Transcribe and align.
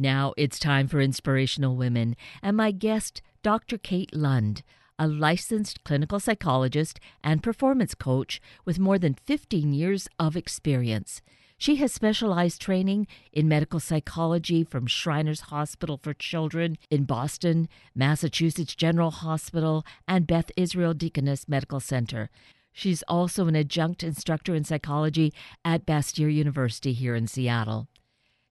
Now 0.00 0.32
it's 0.38 0.58
time 0.58 0.88
for 0.88 0.98
Inspirational 0.98 1.76
Women, 1.76 2.16
and 2.42 2.56
my 2.56 2.70
guest, 2.70 3.20
Dr. 3.42 3.76
Kate 3.76 4.16
Lund, 4.16 4.62
a 4.98 5.06
licensed 5.06 5.84
clinical 5.84 6.18
psychologist 6.18 6.98
and 7.22 7.42
performance 7.42 7.94
coach 7.94 8.40
with 8.64 8.78
more 8.78 8.98
than 8.98 9.12
15 9.26 9.74
years 9.74 10.08
of 10.18 10.38
experience. 10.38 11.20
She 11.58 11.76
has 11.76 11.92
specialized 11.92 12.62
training 12.62 13.08
in 13.30 13.46
medical 13.46 13.78
psychology 13.78 14.64
from 14.64 14.86
Shriners 14.86 15.40
Hospital 15.52 16.00
for 16.02 16.14
Children 16.14 16.78
in 16.88 17.04
Boston, 17.04 17.68
Massachusetts 17.94 18.74
General 18.74 19.10
Hospital, 19.10 19.84
and 20.08 20.26
Beth 20.26 20.50
Israel 20.56 20.94
Deaconess 20.94 21.46
Medical 21.46 21.78
Center. 21.78 22.30
She's 22.72 23.02
also 23.06 23.48
an 23.48 23.54
adjunct 23.54 24.02
instructor 24.02 24.54
in 24.54 24.64
psychology 24.64 25.34
at 25.62 25.84
Bastyr 25.84 26.32
University 26.32 26.94
here 26.94 27.14
in 27.14 27.26
Seattle. 27.26 27.86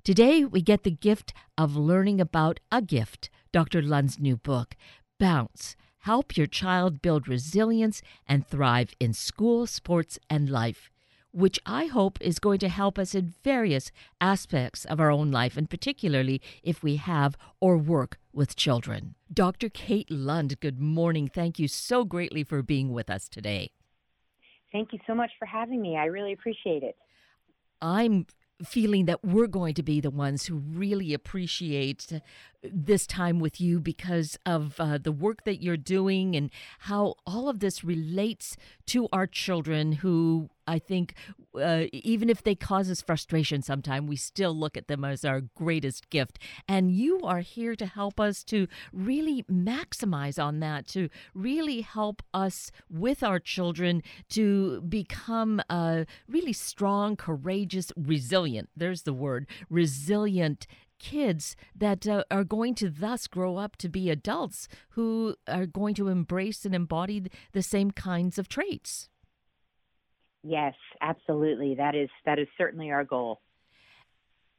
Today, 0.04 0.46
we 0.46 0.62
get 0.62 0.84
the 0.84 0.92
gift 0.92 1.34
of 1.58 1.76
learning 1.76 2.22
about 2.22 2.62
a 2.72 2.82
gift, 2.82 3.30
Dr. 3.52 3.82
Lund's 3.82 4.18
new 4.18 4.38
book, 4.38 4.76
Bounce 5.20 5.76
Help 6.00 6.38
Your 6.38 6.48
Child 6.48 7.02
Build 7.02 7.28
Resilience 7.28 8.02
and 8.26 8.48
Thrive 8.48 8.94
in 9.02 9.14
School, 9.14 9.68
Sports, 9.68 10.18
and 10.30 10.50
Life, 10.50 10.90
which 11.32 11.60
I 11.66 11.86
hope 11.88 12.18
is 12.22 12.40
going 12.40 12.60
to 12.60 12.70
help 12.70 12.98
us 12.98 13.14
in 13.14 13.34
various 13.44 13.92
aspects 14.22 14.86
of 14.86 15.02
our 15.02 15.12
own 15.12 15.32
life, 15.32 15.58
and 15.58 15.70
particularly 15.70 16.42
if 16.64 16.82
we 16.82 16.96
have 16.96 17.38
or 17.60 17.78
work 17.78 18.18
with 18.32 18.56
children. 18.56 19.16
Dr. 19.32 19.68
Kate 19.68 20.10
Lund, 20.10 20.62
good 20.62 20.80
morning. 20.80 21.28
Thank 21.28 21.60
you 21.60 21.68
so 21.68 22.06
greatly 22.06 22.46
for 22.46 22.64
being 22.64 22.94
with 22.94 23.10
us 23.10 23.28
today. 23.28 23.72
Thank 24.72 24.94
you 24.94 25.00
so 25.06 25.14
much 25.14 25.32
for 25.38 25.46
having 25.46 25.82
me. 25.82 25.98
I 25.98 26.06
really 26.06 26.32
appreciate 26.32 26.84
it. 26.84 26.96
I'm 27.82 28.26
feeling 28.64 29.06
that 29.06 29.24
we're 29.24 29.48
going 29.48 29.74
to 29.74 29.84
be 29.84 30.02
the 30.02 30.10
ones 30.10 30.46
who 30.46 30.56
really 30.58 31.14
appreciate 31.14 32.22
this 32.62 33.08
time 33.08 33.40
with 33.40 33.62
you 33.62 33.80
because 33.80 34.38
of 34.46 34.76
uh, 34.80 34.98
the 34.98 35.12
work 35.12 35.44
that 35.46 35.62
you're 35.62 35.78
doing 35.78 36.36
and 36.36 36.52
how 36.80 37.16
all 37.26 37.48
of 37.48 37.60
this 37.60 37.84
relates 37.84 38.58
to 38.86 39.08
our 39.14 39.26
children 39.26 39.94
who 39.94 40.50
I 40.70 40.78
think 40.78 41.16
uh, 41.60 41.86
even 41.92 42.30
if 42.30 42.44
they 42.44 42.54
cause 42.54 42.92
us 42.92 43.02
frustration 43.02 43.64
sometime, 43.64 44.06
we 44.06 44.16
still 44.16 44.54
look 44.54 44.78
at 44.78 44.88
them 44.88 45.04
as 45.04 45.26
our 45.26 45.42
greatest 45.42 46.10
gift. 46.12 46.38
And 46.68 46.92
you 46.92 47.22
are 47.24 47.40
here 47.40 47.76
to 47.76 47.88
help 47.88 48.20
us 48.20 48.44
to 48.46 48.68
really 48.94 49.44
maximize 49.44 50.42
on 50.42 50.60
that, 50.60 50.88
to 50.90 51.10
really 51.34 51.82
help 51.82 52.22
us 52.34 52.72
with 52.90 53.24
our 53.24 53.40
children 53.40 54.04
to 54.30 54.82
become 54.82 55.60
uh, 55.70 56.06
really 56.28 56.54
strong, 56.54 57.16
courageous, 57.16 57.92
resilient. 57.98 58.70
There's 58.76 59.02
the 59.02 59.14
word 59.14 59.48
resilient 59.70 60.68
kids 61.00 61.56
that 61.76 62.06
uh, 62.06 62.24
are 62.30 62.44
going 62.44 62.76
to 62.76 62.90
thus 62.90 63.26
grow 63.26 63.58
up 63.58 63.76
to 63.78 63.90
be 63.90 64.10
adults 64.10 64.68
who 64.92 65.36
are 65.48 65.66
going 65.66 65.96
to 65.96 66.10
embrace 66.10 66.66
and 66.66 66.76
embody 66.76 67.24
the 67.54 67.64
same 67.64 67.90
kinds 67.90 68.38
of 68.38 68.48
traits. 68.50 69.10
Yes, 70.44 70.76
absolutely. 71.02 71.76
That 71.76 71.96
is 71.96 72.10
that 72.26 72.40
is 72.40 72.48
certainly 72.58 72.92
our 72.92 73.04
goal. 73.04 73.40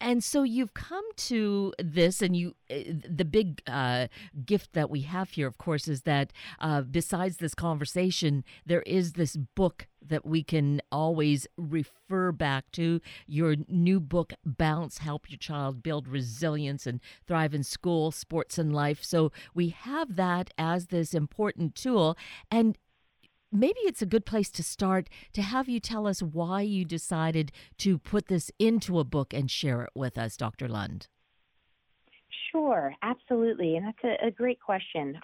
And 0.03 0.25
so 0.25 0.45
you've 0.45 0.73
come 0.73 1.05
to 1.15 1.75
this, 1.79 2.23
and 2.23 2.35
you, 2.35 2.57
eh, 2.71 2.85
the 2.87 3.25
big 3.25 3.61
uh, 3.67 4.07
gift 4.47 4.73
that 4.73 4.89
we 4.89 5.03
have 5.03 5.31
here, 5.31 5.47
of 5.47 5.59
course, 5.59 5.89
is 5.89 6.03
that 6.03 6.33
uh, 6.59 6.81
besides 6.81 7.37
this 7.37 7.55
conversation, 7.55 8.43
there 8.65 8.81
is 8.83 9.13
this 9.13 9.37
book 9.37 9.89
that 10.01 10.25
we 10.25 10.43
can 10.43 10.81
always 10.91 11.47
refer 11.59 12.33
back 12.33 12.73
to. 12.73 13.03
Your 13.27 13.57
new 13.69 14.01
book, 14.01 14.33
Bounce 14.43 14.99
Help 14.99 15.31
Your 15.31 15.37
Child 15.37 15.83
Build 15.83 16.09
Resilience 16.09 16.87
and 16.87 17.01
Thrive 17.27 17.53
in 17.53 17.63
School, 17.63 18.11
Sports, 18.11 18.57
and 18.57 18.75
Life. 18.75 19.05
So 19.05 19.31
we 19.55 19.69
have 19.69 20.17
that 20.17 20.49
as 20.57 20.87
this 20.87 21.13
important 21.13 21.75
tool. 21.75 22.17
And 22.51 22.79
maybe 23.53 23.81
it's 23.81 24.03
a 24.03 24.07
good 24.07 24.27
place 24.27 24.51
to 24.51 24.63
start 24.63 25.09
to 25.33 25.43
have 25.43 25.69
you 25.69 25.81
tell 25.81 26.07
us 26.07 26.23
why 26.23 26.61
you 26.63 26.85
decided 26.85 27.53
to 27.79 27.99
put 27.99 28.27
this 28.29 28.51
into 28.59 28.99
a 28.99 29.05
book 29.05 29.33
and 29.33 29.51
share 29.51 29.83
it 29.83 29.91
with 29.95 30.17
us, 30.19 30.37
Dr. 30.37 30.69
Lund. 30.69 31.09
Sure, 32.51 32.95
absolutely. 33.03 33.77
And 33.77 33.87
that's 33.87 34.05
a, 34.05 34.27
a 34.27 34.31
great 34.31 34.61
question. 34.61 35.19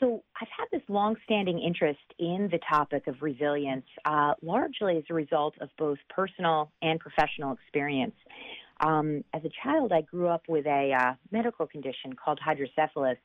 So, 0.00 0.24
I've 0.40 0.48
had 0.56 0.66
this 0.72 0.82
long-standing 0.88 1.60
interest 1.60 2.00
in 2.18 2.48
the 2.50 2.58
topic 2.68 3.06
of 3.06 3.22
resilience, 3.22 3.86
uh, 4.04 4.34
largely 4.42 4.96
as 4.96 5.04
a 5.08 5.14
result 5.14 5.54
of 5.60 5.68
both 5.78 5.98
personal 6.10 6.72
and 6.82 6.98
professional 6.98 7.52
experience. 7.52 8.16
Um, 8.80 9.22
as 9.32 9.42
a 9.44 9.50
child, 9.62 9.92
I 9.92 10.00
grew 10.00 10.26
up 10.26 10.42
with 10.48 10.66
a 10.66 10.92
uh, 10.92 11.14
medical 11.30 11.66
condition 11.66 12.12
called 12.12 12.40
hydrocephalus, 12.44 13.18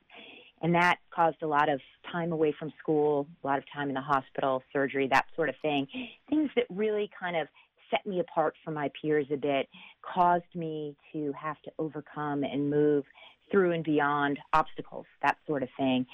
and 0.62 0.76
that 0.76 0.98
caused 1.14 1.42
a 1.42 1.48
lot 1.48 1.70
of 1.70 1.80
time 2.12 2.32
away 2.32 2.54
from 2.58 2.72
school, 2.80 3.28
a 3.44 3.48
lot 3.48 3.58
of 3.58 3.64
time 3.74 3.90
in 3.90 3.96
the 3.96 4.02
hospital, 4.02 4.64
surgery, 4.74 5.08
that 5.12 5.26
sort 5.36 5.50
of 5.50 5.56
thing. 5.62 5.88
Things 6.30 6.50
that 6.56 6.66
really 6.70 7.10
kind 7.20 7.36
of 7.36 7.48
set 7.90 8.06
me 8.06 8.20
apart 8.20 8.56
from 8.64 8.74
my 8.76 8.92
peers 9.02 9.26
a 9.34 9.38
bit, 9.38 9.68
caused 10.02 10.44
me 10.54 10.96
to 11.14 11.34
have 11.40 11.60
to 11.64 11.72
overcome 11.80 12.44
and 12.44 12.70
move 12.70 13.04
through 13.52 13.72
and 13.72 13.84
beyond 13.84 14.38
obstacles, 14.54 15.06
that 15.24 15.38
sort 15.48 15.64
of 15.64 15.70
thing. 15.78 16.06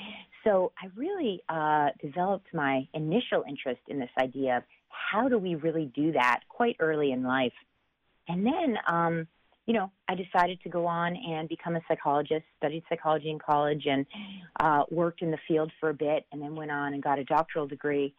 So 0.44 0.72
I 0.82 0.88
really 0.96 1.42
uh, 1.50 1.90
developed 2.02 2.48
my 2.54 2.88
initial 2.94 3.44
interest 3.48 3.82
in 3.88 4.00
this 4.00 4.10
idea 4.22 4.58
of 4.58 4.64
how 5.12 5.28
do 5.28 5.38
we 5.38 5.56
really 5.56 5.92
do 5.94 6.14
that 6.14 6.42
quite 6.48 6.78
early 6.80 7.12
in 7.12 7.24
life. 7.24 7.54
And 8.28 8.46
then 8.46 8.78
um, 8.88 9.28
you 9.66 9.74
know, 9.74 9.92
I 10.08 10.16
decided 10.16 10.62
to 10.62 10.70
go 10.70 10.86
on 10.86 11.16
and 11.16 11.50
become 11.50 11.76
a 11.76 11.82
psychologist, 11.88 12.44
studied 12.58 12.84
psychology 12.88 13.32
in 13.32 13.40
college, 13.40 13.86
and 13.86 14.06
uh, 14.60 14.84
worked 14.92 15.22
in 15.22 15.32
the 15.32 15.40
field 15.48 15.72
for 15.80 15.90
a 15.90 15.94
bit, 15.94 16.26
and 16.32 16.42
then 16.42 16.56
went 16.56 16.72
on 16.72 16.94
and 16.94 17.02
got 17.02 17.18
a 17.18 17.24
doctoral 17.24 17.68
degree. 17.68 18.14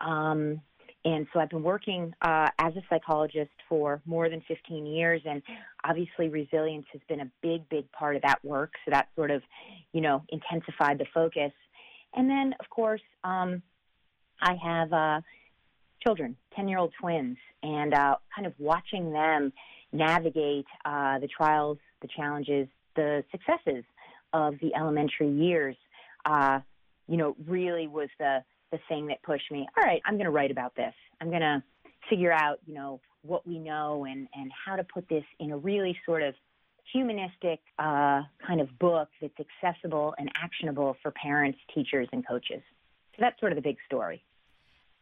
Um, 0.00 0.60
and 1.04 1.26
so 1.32 1.40
I've 1.40 1.50
been 1.50 1.64
working 1.64 2.14
uh, 2.22 2.48
as 2.58 2.76
a 2.76 2.82
psychologist 2.88 3.50
for 3.68 4.00
more 4.06 4.28
than 4.28 4.40
15 4.46 4.86
years, 4.86 5.20
and 5.24 5.42
obviously 5.84 6.28
resilience 6.28 6.86
has 6.92 7.02
been 7.08 7.20
a 7.20 7.30
big, 7.42 7.68
big 7.68 7.90
part 7.90 8.14
of 8.14 8.22
that 8.22 8.44
work. 8.44 8.72
So 8.84 8.92
that 8.92 9.08
sort 9.16 9.32
of, 9.32 9.42
you 9.92 10.00
know, 10.00 10.22
intensified 10.28 10.98
the 10.98 11.06
focus. 11.12 11.50
And 12.14 12.30
then, 12.30 12.54
of 12.60 12.70
course, 12.70 13.02
um, 13.24 13.62
I 14.40 14.54
have 14.62 14.92
uh, 14.92 15.20
children, 16.02 16.36
10 16.56 16.68
year 16.68 16.78
old 16.78 16.92
twins, 17.00 17.36
and 17.62 17.94
uh, 17.94 18.16
kind 18.34 18.46
of 18.46 18.52
watching 18.58 19.12
them 19.12 19.52
navigate 19.92 20.66
uh, 20.84 21.18
the 21.18 21.28
trials, 21.28 21.78
the 22.00 22.08
challenges, 22.16 22.68
the 22.96 23.24
successes 23.30 23.84
of 24.32 24.54
the 24.60 24.74
elementary 24.74 25.30
years, 25.30 25.76
uh, 26.24 26.60
you 27.08 27.16
know, 27.16 27.36
really 27.46 27.86
was 27.86 28.08
the 28.18 28.38
the 28.70 28.78
thing 28.88 29.06
that 29.08 29.22
pushed 29.22 29.50
me. 29.50 29.66
All 29.76 29.84
right, 29.84 30.00
I'm 30.06 30.14
going 30.14 30.24
to 30.24 30.30
write 30.30 30.50
about 30.50 30.74
this. 30.74 30.94
I'm 31.20 31.28
going 31.28 31.42
to 31.42 31.62
figure 32.08 32.32
out, 32.32 32.58
you 32.66 32.72
know, 32.72 33.00
what 33.22 33.46
we 33.46 33.58
know 33.58 34.06
and 34.08 34.28
and 34.34 34.50
how 34.64 34.76
to 34.76 34.84
put 34.84 35.08
this 35.08 35.24
in 35.38 35.52
a 35.52 35.56
really 35.56 35.96
sort 36.06 36.22
of 36.22 36.34
humanistic 36.92 37.60
uh, 37.78 38.22
kind 38.46 38.60
of 38.60 38.78
book 38.78 39.08
that's 39.20 39.34
accessible 39.38 40.14
and 40.18 40.30
actionable 40.42 40.96
for 41.02 41.10
parents, 41.12 41.58
teachers, 41.74 42.08
and 42.12 42.26
coaches. 42.26 42.62
So 43.12 43.18
that's 43.20 43.38
sort 43.40 43.52
of 43.52 43.56
the 43.56 43.62
big 43.62 43.76
story. 43.86 44.22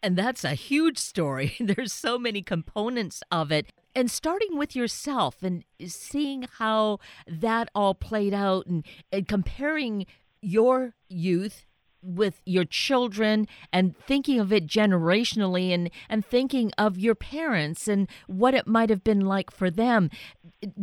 And 0.03 0.17
that's 0.17 0.45
a 0.45 0.55
huge 0.55 0.99
story. 0.99 1.57
There's 1.61 1.93
so 1.93 2.19
many 2.19 2.43
components 2.43 3.23
of 3.31 3.53
it. 3.53 3.67
And 3.95 4.11
starting 4.11 4.57
with 4.57 4.77
yourself 4.77 5.43
and 5.43 5.65
seeing 5.87 6.47
how 6.59 7.01
that 7.27 7.69
all 7.75 7.95
played 7.95 8.33
out 8.33 8.67
and, 8.67 8.87
and 9.13 9.27
comparing 9.27 10.07
your 10.41 10.95
youth 11.09 11.67
with 12.03 12.41
your 12.45 12.65
children 12.65 13.47
and 13.73 13.97
thinking 13.97 14.41
of 14.41 14.53
it 14.53 14.67
generationally 14.67 15.73
and, 15.73 15.91
and 16.09 16.25
thinking 16.25 16.73
of 16.79 16.99
your 16.99 17.15
parents 17.15 17.89
and 17.89 18.09
what 18.27 18.55
it 18.55 18.67
might 18.67 18.91
have 18.91 19.05
been 19.05 19.21
like 19.21 19.51
for 19.51 19.71
them. 19.71 20.11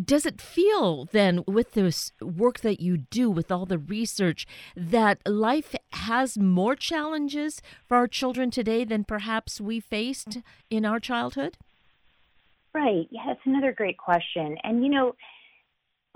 Does 0.03 0.25
it 0.25 0.41
feel 0.41 1.06
then, 1.06 1.44
with 1.47 1.73
this 1.73 2.11
work 2.22 2.59
that 2.61 2.79
you 2.79 2.97
do, 2.97 3.30
with 3.30 3.51
all 3.51 3.65
the 3.65 3.77
research, 3.77 4.47
that 4.75 5.19
life 5.25 5.75
has 5.94 6.38
more 6.38 6.75
challenges 6.75 7.62
for 7.88 7.97
our 7.97 8.07
children 8.07 8.51
today 8.51 8.83
than 8.83 9.03
perhaps 9.03 9.62
we 9.62 9.80
faced 9.80 10.39
in 10.69 10.86
our 10.86 11.00
childhood? 11.00 11.57
Right. 12.74 13.07
Yeah, 13.09 13.24
that's 13.27 13.39
another 13.45 13.71
great 13.71 13.97
question. 13.97 14.57
And, 14.63 14.83
you 14.83 14.89
know, 14.89 15.15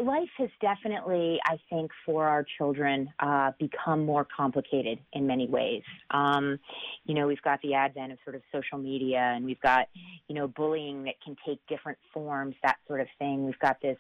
life 0.02 0.30
has 0.38 0.50
definitely, 0.60 1.40
I 1.46 1.58
think, 1.70 1.92
for 2.06 2.28
our 2.28 2.46
children, 2.58 3.10
uh, 3.20 3.52
become 3.60 4.06
more 4.06 4.26
complicated 4.36 5.00
in 5.14 5.28
many 5.28 5.48
ways. 5.48 5.84
Um, 6.12 6.60
you 7.06 7.14
know, 7.14 7.28
we've 7.28 7.42
got 7.42 7.62
the 7.62 7.74
advent 7.74 8.12
of 8.12 8.18
sort 8.24 8.36
of 8.36 8.42
social 8.52 8.78
media, 8.78 9.20
and 9.20 9.46
we've 9.46 9.62
got, 9.62 9.88
you 10.28 10.36
know, 10.36 10.48
bullying 10.48 11.04
that 11.04 11.16
can 11.24 11.36
take 11.46 11.60
different 11.68 11.98
forms, 12.14 12.56
that 12.64 12.78
sort 12.88 13.02
of 13.02 13.08
thing. 13.20 13.46
We've 13.46 13.60
got 13.60 13.82
this 13.82 13.98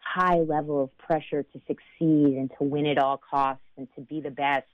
high 0.00 0.38
level 0.38 0.82
of 0.84 0.98
pressure 0.98 1.42
to 1.42 1.60
succeed 1.66 2.36
and 2.36 2.50
to 2.58 2.64
win 2.64 2.86
at 2.86 2.98
all 2.98 3.20
costs 3.30 3.62
and 3.76 3.88
to 3.94 4.00
be 4.00 4.20
the 4.20 4.30
best. 4.30 4.66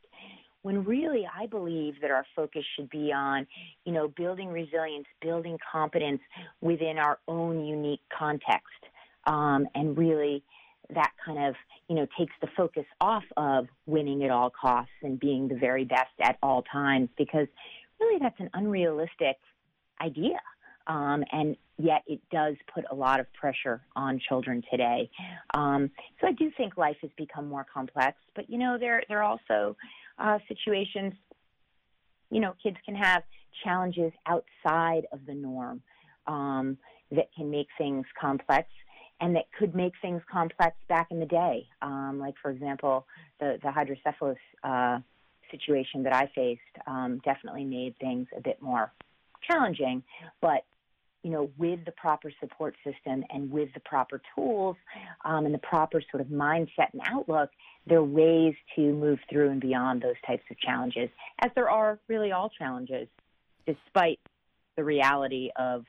When 0.62 0.84
really, 0.84 1.26
I 1.32 1.46
believe 1.46 1.94
that 2.02 2.10
our 2.10 2.26
focus 2.34 2.64
should 2.74 2.90
be 2.90 3.12
on, 3.12 3.46
you 3.84 3.92
know, 3.92 4.08
building 4.08 4.48
resilience, 4.48 5.06
building 5.22 5.56
competence 5.70 6.20
within 6.60 6.98
our 6.98 7.18
own 7.28 7.64
unique 7.64 8.02
context, 8.16 8.82
um, 9.26 9.68
and 9.74 9.96
really 9.96 10.42
that 10.94 11.12
kind 11.24 11.48
of, 11.48 11.54
you 11.88 11.96
know, 11.96 12.06
takes 12.18 12.32
the 12.40 12.48
focus 12.56 12.84
off 13.00 13.24
of 13.36 13.66
winning 13.86 14.24
at 14.24 14.30
all 14.30 14.50
costs 14.50 14.92
and 15.02 15.20
being 15.20 15.48
the 15.48 15.54
very 15.54 15.84
best 15.84 16.10
at 16.20 16.38
all 16.42 16.62
times 16.62 17.08
because 17.16 17.46
really 18.00 18.18
that's 18.20 18.38
an 18.40 18.50
unrealistic 18.54 19.36
idea. 20.00 20.38
Um, 20.86 21.22
and 21.32 21.56
yet 21.76 22.02
it 22.06 22.20
does 22.32 22.56
put 22.74 22.84
a 22.90 22.94
lot 22.94 23.20
of 23.20 23.26
pressure 23.34 23.82
on 23.94 24.20
children 24.26 24.62
today. 24.70 25.10
Um, 25.52 25.90
so 26.20 26.26
I 26.26 26.32
do 26.32 26.50
think 26.56 26.76
life 26.78 26.96
has 27.02 27.10
become 27.18 27.48
more 27.48 27.66
complex, 27.72 28.16
but 28.34 28.48
you 28.48 28.56
know 28.56 28.78
there 28.78 29.02
there 29.08 29.18
are 29.18 29.24
also 29.24 29.76
uh, 30.18 30.38
situations. 30.48 31.12
You 32.30 32.40
know, 32.40 32.54
kids 32.62 32.76
can 32.84 32.94
have 32.94 33.22
challenges 33.64 34.12
outside 34.26 35.06
of 35.12 35.20
the 35.26 35.34
norm 35.34 35.82
um, 36.26 36.78
that 37.10 37.28
can 37.36 37.50
make 37.50 37.68
things 37.76 38.06
complex 38.20 38.68
and 39.20 39.34
that 39.34 39.46
could 39.58 39.74
make 39.74 39.92
things 40.00 40.22
complex 40.30 40.76
back 40.88 41.08
in 41.10 41.18
the 41.20 41.26
day. 41.26 41.66
Um, 41.82 42.18
like, 42.20 42.34
for 42.40 42.50
example, 42.50 43.06
the, 43.40 43.58
the 43.62 43.70
hydrocephalus 43.70 44.36
uh, 44.62 45.00
situation 45.50 46.02
that 46.04 46.14
I 46.14 46.30
faced 46.34 46.60
um, 46.86 47.20
definitely 47.24 47.64
made 47.64 47.96
things 47.98 48.28
a 48.36 48.40
bit 48.40 48.60
more 48.62 48.92
challenging. 49.42 50.02
But, 50.40 50.64
you 51.22 51.30
know, 51.30 51.50
with 51.58 51.84
the 51.84 51.92
proper 51.92 52.30
support 52.38 52.76
system 52.84 53.24
and 53.30 53.50
with 53.50 53.72
the 53.74 53.80
proper 53.80 54.20
tools 54.34 54.76
um, 55.24 55.46
and 55.46 55.54
the 55.54 55.58
proper 55.58 56.00
sort 56.10 56.20
of 56.20 56.28
mindset 56.28 56.92
and 56.92 57.02
outlook, 57.04 57.50
there 57.86 57.98
are 57.98 58.04
ways 58.04 58.54
to 58.76 58.92
move 58.92 59.18
through 59.30 59.50
and 59.50 59.60
beyond 59.60 60.02
those 60.02 60.14
types 60.26 60.44
of 60.50 60.58
challenges, 60.58 61.08
as 61.42 61.50
there 61.54 61.70
are 61.70 61.98
really 62.06 62.30
all 62.30 62.50
challenges, 62.50 63.08
despite 63.66 64.20
the 64.76 64.84
reality 64.84 65.50
of, 65.56 65.84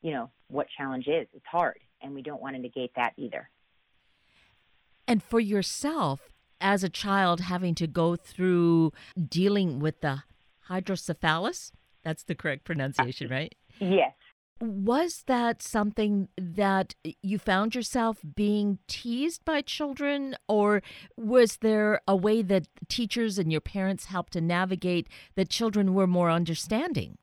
you 0.00 0.10
know, 0.10 0.30
what 0.48 0.66
challenge 0.76 1.06
is. 1.06 1.28
It's 1.32 1.46
hard 1.46 1.78
and 2.02 2.14
we 2.14 2.22
don't 2.22 2.40
want 2.40 2.56
to 2.56 2.60
negate 2.60 2.92
that 2.96 3.12
either. 3.16 3.50
And 5.06 5.22
for 5.22 5.40
yourself, 5.40 6.32
as 6.60 6.84
a 6.84 6.88
child, 6.88 7.40
having 7.40 7.74
to 7.74 7.86
go 7.86 8.16
through 8.16 8.92
dealing 9.28 9.80
with 9.80 10.00
the 10.00 10.22
hydrocephalus, 10.68 11.72
that's 12.02 12.22
the 12.22 12.34
correct 12.34 12.64
pronunciation, 12.64 13.30
uh, 13.30 13.34
right? 13.34 13.54
Yes. 13.80 14.12
Was 14.60 15.24
that 15.26 15.60
something 15.60 16.28
that 16.36 16.94
you 17.20 17.38
found 17.38 17.74
yourself 17.74 18.18
being 18.36 18.78
teased 18.86 19.44
by 19.44 19.60
children, 19.60 20.36
or 20.46 20.82
was 21.16 21.56
there 21.56 22.00
a 22.06 22.14
way 22.14 22.42
that 22.42 22.68
teachers 22.88 23.38
and 23.38 23.50
your 23.50 23.60
parents 23.60 24.04
helped 24.04 24.34
to 24.34 24.40
navigate 24.40 25.08
that 25.34 25.48
children 25.48 25.94
were 25.94 26.06
more 26.06 26.30
understanding? 26.30 27.18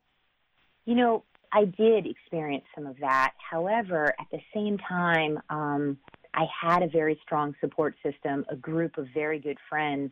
You 0.86 0.96
know, 0.96 1.24
I 1.52 1.66
did 1.66 2.06
experience 2.06 2.66
some 2.76 2.86
of 2.86 2.98
that. 3.00 3.34
However, 3.38 4.14
at 4.20 4.28
the 4.32 4.40
same 4.54 4.78
time, 4.78 5.40
um, 5.50 5.98
I 6.34 6.46
had 6.62 6.84
a 6.84 6.88
very 6.88 7.20
strong 7.24 7.56
support 7.60 7.96
system, 8.04 8.46
a 8.50 8.56
group 8.56 8.98
of 8.98 9.08
very 9.14 9.40
good 9.40 9.58
friends 9.68 10.12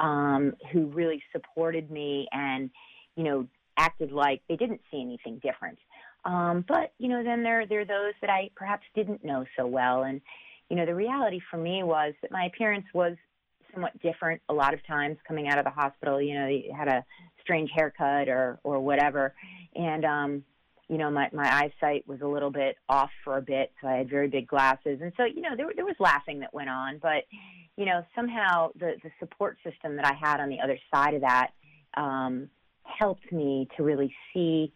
um, 0.00 0.54
who 0.72 0.86
really 0.86 1.22
supported 1.32 1.90
me 1.90 2.28
and, 2.32 2.70
you 3.16 3.24
know, 3.24 3.46
acted 3.78 4.12
like 4.12 4.42
they 4.48 4.56
didn't 4.56 4.80
see 4.90 5.00
anything 5.00 5.40
different. 5.42 5.78
Um, 6.24 6.64
but 6.66 6.92
you 6.98 7.08
know, 7.08 7.22
then 7.22 7.42
there 7.44 7.66
there 7.66 7.80
are 7.80 7.84
those 7.84 8.14
that 8.20 8.30
I 8.30 8.50
perhaps 8.56 8.82
didn't 8.94 9.24
know 9.24 9.44
so 9.56 9.64
well, 9.66 10.02
and 10.02 10.20
you 10.68 10.76
know, 10.76 10.84
the 10.84 10.94
reality 10.94 11.40
for 11.50 11.56
me 11.56 11.84
was 11.84 12.14
that 12.20 12.32
my 12.32 12.46
appearance 12.46 12.86
was 12.92 13.16
somewhat 13.72 13.92
different 14.02 14.42
a 14.48 14.54
lot 14.54 14.74
of 14.74 14.84
times 14.86 15.18
coming 15.26 15.46
out 15.46 15.58
of 15.58 15.64
the 15.64 15.70
hospital. 15.70 16.20
You 16.20 16.34
know, 16.34 16.48
you 16.48 16.74
had 16.76 16.88
a 16.88 17.04
strange 17.42 17.70
haircut 17.72 18.28
or 18.28 18.58
or 18.64 18.80
whatever, 18.80 19.34
and 19.76 20.04
um, 20.04 20.44
you 20.88 20.98
know, 20.98 21.10
my, 21.10 21.28
my 21.32 21.52
eyesight 21.52 22.06
was 22.06 22.20
a 22.20 22.26
little 22.26 22.50
bit 22.50 22.76
off 22.88 23.10
for 23.24 23.36
a 23.38 23.42
bit, 23.42 23.72
so 23.80 23.88
I 23.88 23.96
had 23.96 24.08
very 24.08 24.28
big 24.28 24.46
glasses. 24.46 25.00
And 25.02 25.12
so, 25.16 25.24
you 25.24 25.40
know, 25.40 25.56
there, 25.56 25.66
there 25.74 25.84
was 25.84 25.96
laughing 25.98 26.40
that 26.40 26.54
went 26.54 26.68
on, 26.68 26.98
but, 27.02 27.24
you 27.76 27.84
know, 27.84 28.04
somehow 28.14 28.70
the, 28.78 28.94
the 29.02 29.10
support 29.18 29.56
system 29.64 29.96
that 29.96 30.06
I 30.06 30.14
had 30.14 30.40
on 30.40 30.48
the 30.48 30.60
other 30.60 30.78
side 30.94 31.14
of 31.14 31.22
that 31.22 31.50
um, 31.96 32.48
helped 32.84 33.32
me 33.32 33.68
to 33.76 33.82
really 33.82 34.14
see 34.32 34.72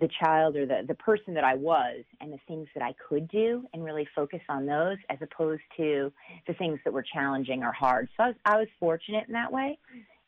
the 0.00 0.08
child 0.20 0.56
or 0.56 0.66
the, 0.66 0.82
the 0.86 0.94
person 0.94 1.34
that 1.34 1.44
I 1.44 1.54
was 1.54 2.04
and 2.20 2.32
the 2.32 2.38
things 2.46 2.68
that 2.74 2.82
I 2.82 2.94
could 3.08 3.28
do 3.28 3.64
and 3.72 3.84
really 3.84 4.06
focus 4.14 4.40
on 4.48 4.66
those 4.66 4.98
as 5.08 5.18
opposed 5.22 5.62
to 5.76 6.12
the 6.46 6.54
things 6.54 6.78
that 6.84 6.92
were 6.92 7.04
challenging 7.14 7.62
or 7.62 7.72
hard. 7.72 8.08
So 8.16 8.24
I 8.24 8.26
was, 8.28 8.36
I 8.44 8.56
was 8.56 8.68
fortunate 8.78 9.24
in 9.26 9.32
that 9.32 9.52
way. 9.52 9.78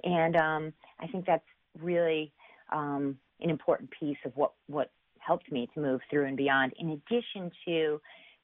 And 0.04 0.36
um, 0.36 0.72
I 1.00 1.06
think 1.06 1.26
that's 1.26 1.44
really 1.82 2.32
um, 2.70 3.18
an 3.40 3.50
important 3.50 3.90
piece 3.90 4.18
of 4.24 4.32
what 4.36 4.52
what 4.66 4.90
helped 5.18 5.50
me 5.52 5.68
to 5.74 5.80
move 5.80 6.00
through 6.10 6.26
and 6.26 6.36
beyond. 6.36 6.72
In 6.78 6.90
addition 6.90 7.50
to 7.66 8.00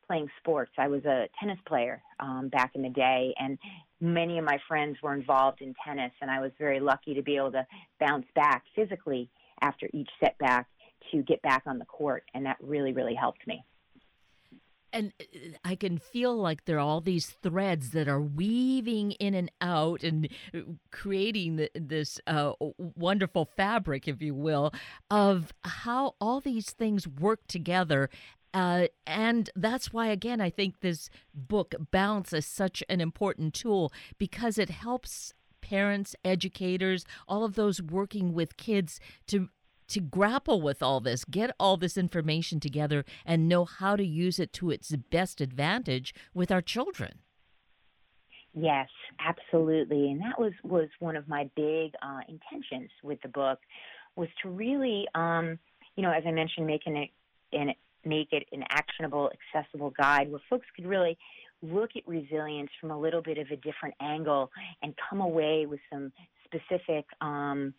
playing 0.06 0.28
sports, 0.38 0.72
I 0.76 0.88
was 0.88 1.04
a 1.04 1.28
tennis 1.40 1.58
player 1.66 2.02
um, 2.20 2.48
back 2.48 2.72
in 2.74 2.82
the 2.82 2.90
day, 2.90 3.34
and 3.38 3.58
many 4.00 4.38
of 4.38 4.44
my 4.44 4.58
friends 4.68 4.98
were 5.02 5.14
involved 5.14 5.62
in 5.62 5.74
tennis, 5.84 6.12
and 6.20 6.30
I 6.30 6.40
was 6.40 6.50
very 6.58 6.80
lucky 6.80 7.14
to 7.14 7.22
be 7.22 7.36
able 7.36 7.52
to 7.52 7.66
bounce 7.98 8.26
back 8.34 8.64
physically 8.76 9.30
after 9.62 9.88
each 9.94 10.10
setback 10.22 10.66
to 11.10 11.22
get 11.22 11.40
back 11.42 11.62
on 11.66 11.78
the 11.78 11.84
court, 11.86 12.24
and 12.34 12.44
that 12.46 12.56
really 12.60 12.92
really 12.92 13.14
helped 13.14 13.46
me 13.46 13.64
and 14.94 15.12
uh, 15.20 15.24
I 15.64 15.74
can 15.74 15.98
feel 15.98 16.34
like 16.34 16.64
there 16.64 16.76
are 16.76 16.80
all 16.80 17.00
these 17.00 17.26
threads 17.26 17.90
that 17.90 18.08
are 18.08 18.20
weaving 18.20 19.12
in 19.12 19.34
and 19.34 19.50
out 19.60 20.02
and 20.02 20.28
uh, 20.54 20.60
creating 20.90 21.56
the, 21.56 21.70
this 21.74 22.20
uh, 22.26 22.52
wonderful 22.78 23.44
fabric, 23.44 24.08
if 24.08 24.22
you 24.22 24.34
will, 24.34 24.72
of 25.10 25.52
how 25.64 26.14
all 26.20 26.40
these 26.40 26.70
things 26.70 27.06
work 27.06 27.40
together. 27.48 28.08
Uh, 28.54 28.86
and 29.04 29.50
that's 29.56 29.92
why, 29.92 30.06
again, 30.06 30.40
I 30.40 30.48
think 30.48 30.80
this 30.80 31.10
book, 31.34 31.74
Bounce, 31.90 32.32
is 32.32 32.46
such 32.46 32.84
an 32.88 33.00
important 33.00 33.52
tool 33.52 33.92
because 34.16 34.58
it 34.58 34.70
helps 34.70 35.34
parents, 35.60 36.14
educators, 36.24 37.04
all 37.26 37.42
of 37.42 37.54
those 37.54 37.82
working 37.82 38.32
with 38.32 38.56
kids 38.56 39.00
to 39.26 39.48
to 39.88 40.00
grapple 40.00 40.60
with 40.60 40.82
all 40.82 41.00
this, 41.00 41.24
get 41.24 41.50
all 41.58 41.76
this 41.76 41.96
information 41.96 42.60
together, 42.60 43.04
and 43.24 43.48
know 43.48 43.64
how 43.64 43.96
to 43.96 44.04
use 44.04 44.38
it 44.38 44.52
to 44.54 44.70
its 44.70 44.94
best 45.10 45.40
advantage 45.40 46.14
with 46.32 46.50
our 46.50 46.62
children. 46.62 47.18
Yes, 48.54 48.88
absolutely, 49.18 50.10
and 50.10 50.20
that 50.20 50.38
was 50.38 50.52
was 50.62 50.88
one 51.00 51.16
of 51.16 51.26
my 51.26 51.50
big 51.56 51.92
uh, 52.02 52.20
intentions 52.28 52.90
with 53.02 53.20
the 53.22 53.28
book, 53.28 53.58
was 54.14 54.28
to 54.42 54.48
really, 54.48 55.06
um, 55.14 55.58
you 55.96 56.02
know, 56.02 56.12
as 56.12 56.22
I 56.26 56.30
mentioned, 56.30 56.66
making 56.66 56.96
it 56.96 57.10
and 57.52 57.74
make 58.04 58.28
it 58.32 58.46
an 58.52 58.64
actionable, 58.70 59.30
accessible 59.54 59.90
guide 59.90 60.30
where 60.30 60.40
folks 60.48 60.66
could 60.76 60.86
really 60.86 61.18
look 61.62 61.90
at 61.96 62.06
resilience 62.06 62.70
from 62.80 62.90
a 62.90 62.98
little 62.98 63.22
bit 63.22 63.38
of 63.38 63.46
a 63.50 63.56
different 63.56 63.94
angle 64.00 64.50
and 64.82 64.94
come 65.08 65.20
away 65.20 65.66
with 65.66 65.80
some 65.90 66.12
specific 66.44 67.06
um, 67.20 67.72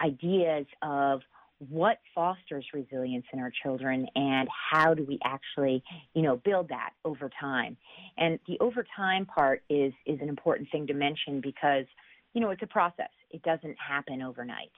ideas 0.00 0.66
of 0.82 1.20
what 1.58 1.98
fosters 2.14 2.64
resilience 2.72 3.24
in 3.32 3.40
our 3.40 3.50
children 3.62 4.06
and 4.14 4.48
how 4.70 4.94
do 4.94 5.04
we 5.04 5.18
actually 5.24 5.82
you 6.14 6.22
know 6.22 6.36
build 6.36 6.68
that 6.68 6.90
over 7.04 7.30
time. 7.40 7.76
And 8.16 8.38
the 8.46 8.58
over 8.60 8.84
time 8.96 9.26
part 9.26 9.62
is 9.68 9.92
is 10.06 10.20
an 10.20 10.28
important 10.28 10.68
thing 10.70 10.86
to 10.86 10.94
mention 10.94 11.40
because 11.40 11.86
you 12.34 12.40
know 12.40 12.50
it's 12.50 12.62
a 12.62 12.66
process. 12.66 13.10
It 13.30 13.42
doesn't 13.42 13.76
happen 13.78 14.22
overnight. 14.22 14.72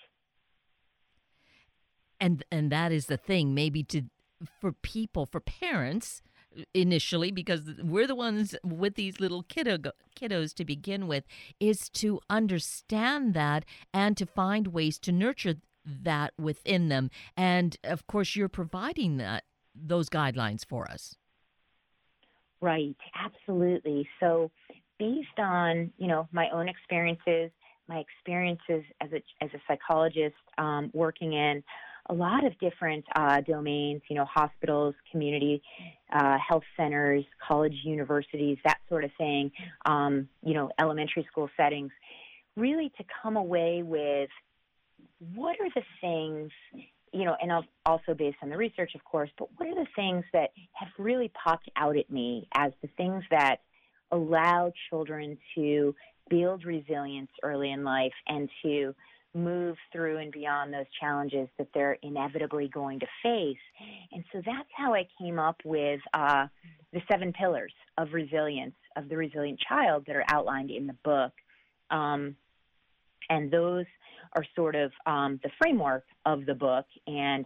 And 2.19 2.45
and 2.51 2.71
that 2.73 2.93
is 2.93 3.07
the 3.07 3.17
thing. 3.17 3.55
Maybe 3.55 3.83
to 3.85 4.03
for 4.61 4.73
people 4.73 5.27
for 5.27 5.41
parents 5.41 6.23
initially 6.75 7.31
because 7.31 7.63
we're 7.83 8.07
the 8.07 8.15
ones 8.15 8.55
with 8.65 8.95
these 8.95 9.21
little 9.21 9.43
kiddo, 9.45 9.79
kiddos 10.19 10.55
to 10.55 10.65
begin 10.65 11.07
with 11.07 11.25
is 11.61 11.89
to 11.91 12.21
understand 12.29 13.35
that 13.35 13.65
and 13.95 14.17
to 14.17 14.27
find 14.27 14.69
ways 14.69 14.99
to 14.99 15.13
nurture 15.13 15.55
that 15.85 16.33
within 16.39 16.89
them. 16.89 17.11
And 17.37 17.77
of 17.85 18.07
course, 18.07 18.37
you're 18.37 18.49
providing 18.49 19.17
that 19.19 19.45
those 19.75 20.09
guidelines 20.09 20.65
for 20.65 20.91
us. 20.91 21.17
Right, 22.61 22.97
absolutely. 23.15 24.09
So, 24.19 24.51
based 24.99 25.39
on 25.39 25.93
you 25.97 26.09
know 26.09 26.29
my 26.33 26.49
own 26.53 26.69
experiences, 26.69 27.51
my 27.89 27.99
experiences 27.99 28.85
as 29.01 29.11
a 29.13 29.23
as 29.43 29.51
a 29.55 29.59
psychologist 29.67 30.37
um, 30.59 30.91
working 30.93 31.33
in 31.33 31.63
a 32.11 32.15
lot 32.15 32.45
of 32.45 32.59
different 32.59 33.05
uh, 33.15 33.41
domains, 33.43 34.03
you 34.09 34.17
know, 34.17 34.25
hospitals, 34.25 34.95
community 35.13 35.63
uh, 36.13 36.37
health 36.47 36.65
centers, 36.77 37.25
college, 37.47 37.75
universities, 37.85 38.59
that 38.65 38.79
sort 38.89 39.05
of 39.05 39.11
thing, 39.17 39.51
um, 39.87 40.29
you 40.45 40.53
know, 40.53 40.71
elementary 40.81 41.27
school 41.31 41.49
settings, 41.57 41.93
really 42.57 42.91
to 42.99 43.05
come 43.23 43.37
away 43.37 43.83
with 43.85 44.29
what 45.35 45.57
are 45.61 45.69
the 45.75 45.83
things, 46.00 46.50
you 47.12 47.25
know, 47.25 47.37
and 47.41 47.53
also 47.85 48.15
based 48.15 48.39
on 48.43 48.49
the 48.49 48.57
research, 48.57 48.93
of 48.95 49.05
course, 49.05 49.31
but 49.39 49.49
what 49.57 49.69
are 49.69 49.75
the 49.75 49.87
things 49.95 50.25
that 50.33 50.50
have 50.73 50.89
really 50.99 51.31
popped 51.43 51.69
out 51.77 51.97
at 51.97 52.11
me 52.11 52.49
as 52.55 52.73
the 52.83 52.89
things 52.97 53.23
that 53.31 53.57
allow 54.11 54.73
children 54.89 55.37
to 55.55 55.95
build 56.29 56.65
resilience 56.65 57.31
early 57.43 57.71
in 57.71 57.85
life 57.85 58.12
and 58.27 58.49
to 58.62 58.95
move 59.35 59.77
through 59.93 60.19
and 60.19 60.33
beyond 60.33 60.73
those 60.73 60.87
challenges 61.00 61.49
that 61.59 61.69
they're 61.73 61.99
inevitably 62.03 62.69
going 62.69 62.99
to 62.99 63.07
face. 63.23 63.57
And 64.12 64.25
so 64.33 64.43
that's 64.45 64.69
how 64.77 64.95
I 64.95 65.07
came 65.21 65.39
up 65.39 65.57
with 65.65 66.00
uh, 66.15 66.47
the 66.93 67.00
seven 67.11 67.33
pillars 67.33 67.73
of 67.97 68.12
resilience 68.12 68.75
of 68.97 69.09
the 69.09 69.17
resilient 69.17 69.61
child 69.69 70.05
that 70.07 70.17
are 70.17 70.25
outlined 70.29 70.71
in 70.71 70.87
the 70.87 70.97
book. 71.05 71.33
Um, 71.91 72.37
and 73.29 73.50
those 73.50 73.87
are 74.35 74.45
sort 74.55 74.77
of 74.77 74.93
um, 75.07 75.41
the 75.43 75.51
framework 75.59 76.05
of 76.27 76.47
the 76.47 76.55
book. 76.55 76.87
And 77.07 77.45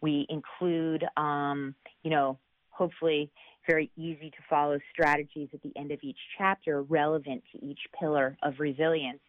we 0.00 0.26
include, 0.28 1.04
um, 1.16 1.74
you 2.02 2.10
know, 2.10 2.38
hopefully 2.70 3.30
very 3.66 3.90
easy 3.96 4.30
to 4.30 4.36
follow 4.50 4.78
strategies 4.92 5.48
at 5.54 5.62
the 5.62 5.72
end 5.76 5.90
of 5.90 5.98
each 6.02 6.18
chapter 6.36 6.82
relevant 6.82 7.42
to 7.52 7.64
each 7.64 7.80
pillar 7.98 8.36
of 8.42 8.54
resilience. 8.58 9.20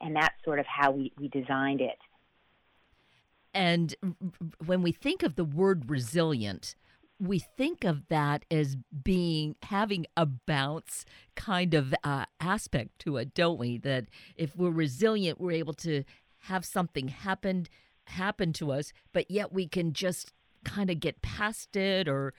And 0.00 0.14
that's 0.14 0.34
sort 0.44 0.58
of 0.58 0.66
how 0.66 0.90
we, 0.92 1.12
we 1.18 1.28
designed 1.28 1.80
it. 1.80 1.98
And 3.54 3.94
when 4.64 4.82
we 4.82 4.92
think 4.92 5.22
of 5.22 5.34
the 5.34 5.44
word 5.44 5.90
resilient, 5.90 6.74
we 7.18 7.38
think 7.38 7.84
of 7.84 8.08
that 8.08 8.44
as 8.50 8.76
being 9.04 9.54
having 9.62 10.06
a 10.16 10.26
bounce 10.26 11.04
kind 11.36 11.72
of 11.74 11.94
uh, 12.02 12.24
aspect 12.40 12.98
to 13.00 13.16
it, 13.18 13.32
don't 13.34 13.58
we? 13.58 13.78
That 13.78 14.06
if 14.36 14.56
we're 14.56 14.70
resilient, 14.70 15.40
we're 15.40 15.52
able 15.52 15.74
to 15.74 16.02
have 16.42 16.64
something 16.64 17.08
happen 17.08 17.66
happen 18.06 18.52
to 18.54 18.72
us, 18.72 18.92
but 19.12 19.30
yet 19.30 19.52
we 19.52 19.68
can 19.68 19.92
just 19.92 20.32
kind 20.64 20.90
of 20.90 21.00
get 21.00 21.22
past 21.22 21.76
it 21.76 22.08
or 22.08 22.34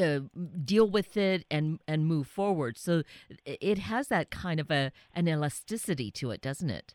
uh, 0.00 0.20
deal 0.64 0.88
with 0.88 1.16
it 1.16 1.44
and 1.50 1.80
and 1.86 2.06
move 2.06 2.26
forward. 2.26 2.78
So 2.78 3.02
it 3.44 3.78
has 3.78 4.08
that 4.08 4.30
kind 4.30 4.60
of 4.60 4.70
a 4.70 4.92
an 5.14 5.28
elasticity 5.28 6.10
to 6.12 6.30
it, 6.30 6.40
doesn't 6.40 6.70
it? 6.70 6.94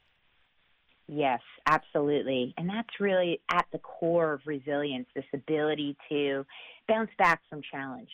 Yes, 1.08 1.42
absolutely. 1.68 2.54
And 2.58 2.70
that's 2.70 3.00
really 3.00 3.42
at 3.50 3.66
the 3.72 3.80
core 3.80 4.34
of 4.34 4.42
resilience, 4.46 5.08
this 5.14 5.26
ability 5.34 5.98
to 6.10 6.46
bounce 6.88 7.12
back 7.18 7.42
from 7.50 7.62
challenge. 7.70 8.10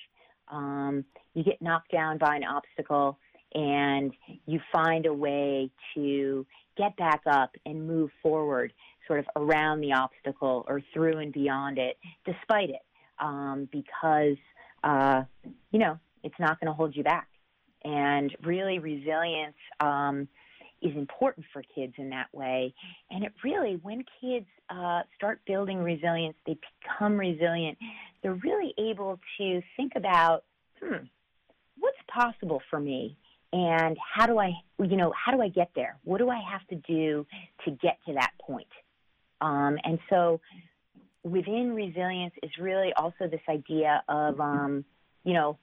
Um, 0.48 1.06
you 1.36 1.44
get 1.44 1.62
knocked 1.62 1.92
down 1.92 2.18
by 2.18 2.36
an 2.36 2.44
obstacle 2.44 3.20
and 3.54 4.12
you 4.46 4.60
find 4.72 5.06
a 5.06 5.14
way 5.14 5.70
to 5.96 6.46
get 6.80 6.96
back 6.98 7.22
up 7.28 7.52
and 7.66 7.86
move 7.86 8.10
forward 8.24 8.74
sort 9.06 9.20
of 9.20 9.26
around 9.36 9.82
the 9.82 9.92
obstacle 9.92 10.66
or 10.68 10.82
through 10.94 11.18
and 11.18 11.34
beyond 11.34 11.78
it 11.78 11.98
despite 12.26 12.70
it 12.70 12.86
um, 13.20 13.68
because 13.72 14.38
uh, 14.84 15.22
you 15.72 15.80
know 15.80 16.00
it's 16.24 16.40
not 16.40 16.60
going 16.60 16.68
to 16.68 16.74
hold 16.74 16.96
you 16.96 17.04
back 17.04 17.28
and 17.84 18.36
really 18.44 18.80
resilience 18.80 19.56
um, 19.80 20.28
is 20.82 20.96
important 20.96 21.46
for 21.52 21.62
kids 21.76 21.94
in 21.98 22.10
that 22.10 22.28
way. 22.34 22.74
And 23.12 23.24
it 23.24 23.34
really, 23.44 23.80
when 23.84 24.04
kids 24.22 24.46
uh, 24.70 25.02
start 25.16 25.42
building 25.46 25.80
resilience, 25.80 26.36
they 26.46 26.58
become 26.82 27.18
resilient, 27.18 27.78
they're 28.22 28.40
really 28.44 28.74
able 28.78 29.20
to 29.38 29.62
think 29.76 29.94
about, 29.96 30.44
hmm, 30.82 31.06
what's 31.78 31.98
possible 32.14 32.62
for 32.70 32.80
me? 32.80 33.18
And 33.52 33.98
how 34.16 34.28
do 34.28 34.38
I, 34.38 34.52
you 34.80 34.96
know, 34.96 35.12
how 35.14 35.32
do 35.32 35.42
I 35.42 35.50
get 35.50 35.72
there? 35.76 35.98
What 36.04 36.20
do 36.20 36.30
I 36.30 36.40
have 36.52 36.66
to 36.68 36.76
do 36.76 37.26
to 37.66 37.72
get 37.72 37.98
to 38.08 38.14
that 38.14 38.32
point? 38.40 38.68
Um, 39.42 39.78
and 39.84 40.00
so 40.10 40.40
within 41.24 41.74
resilience 41.74 42.34
is 42.44 42.52
really 42.60 42.94
also 42.94 43.28
this 43.28 43.42
idea 43.50 44.04
of, 44.08 44.40
um, 44.40 44.86
you 45.24 45.34
know, 45.34 45.58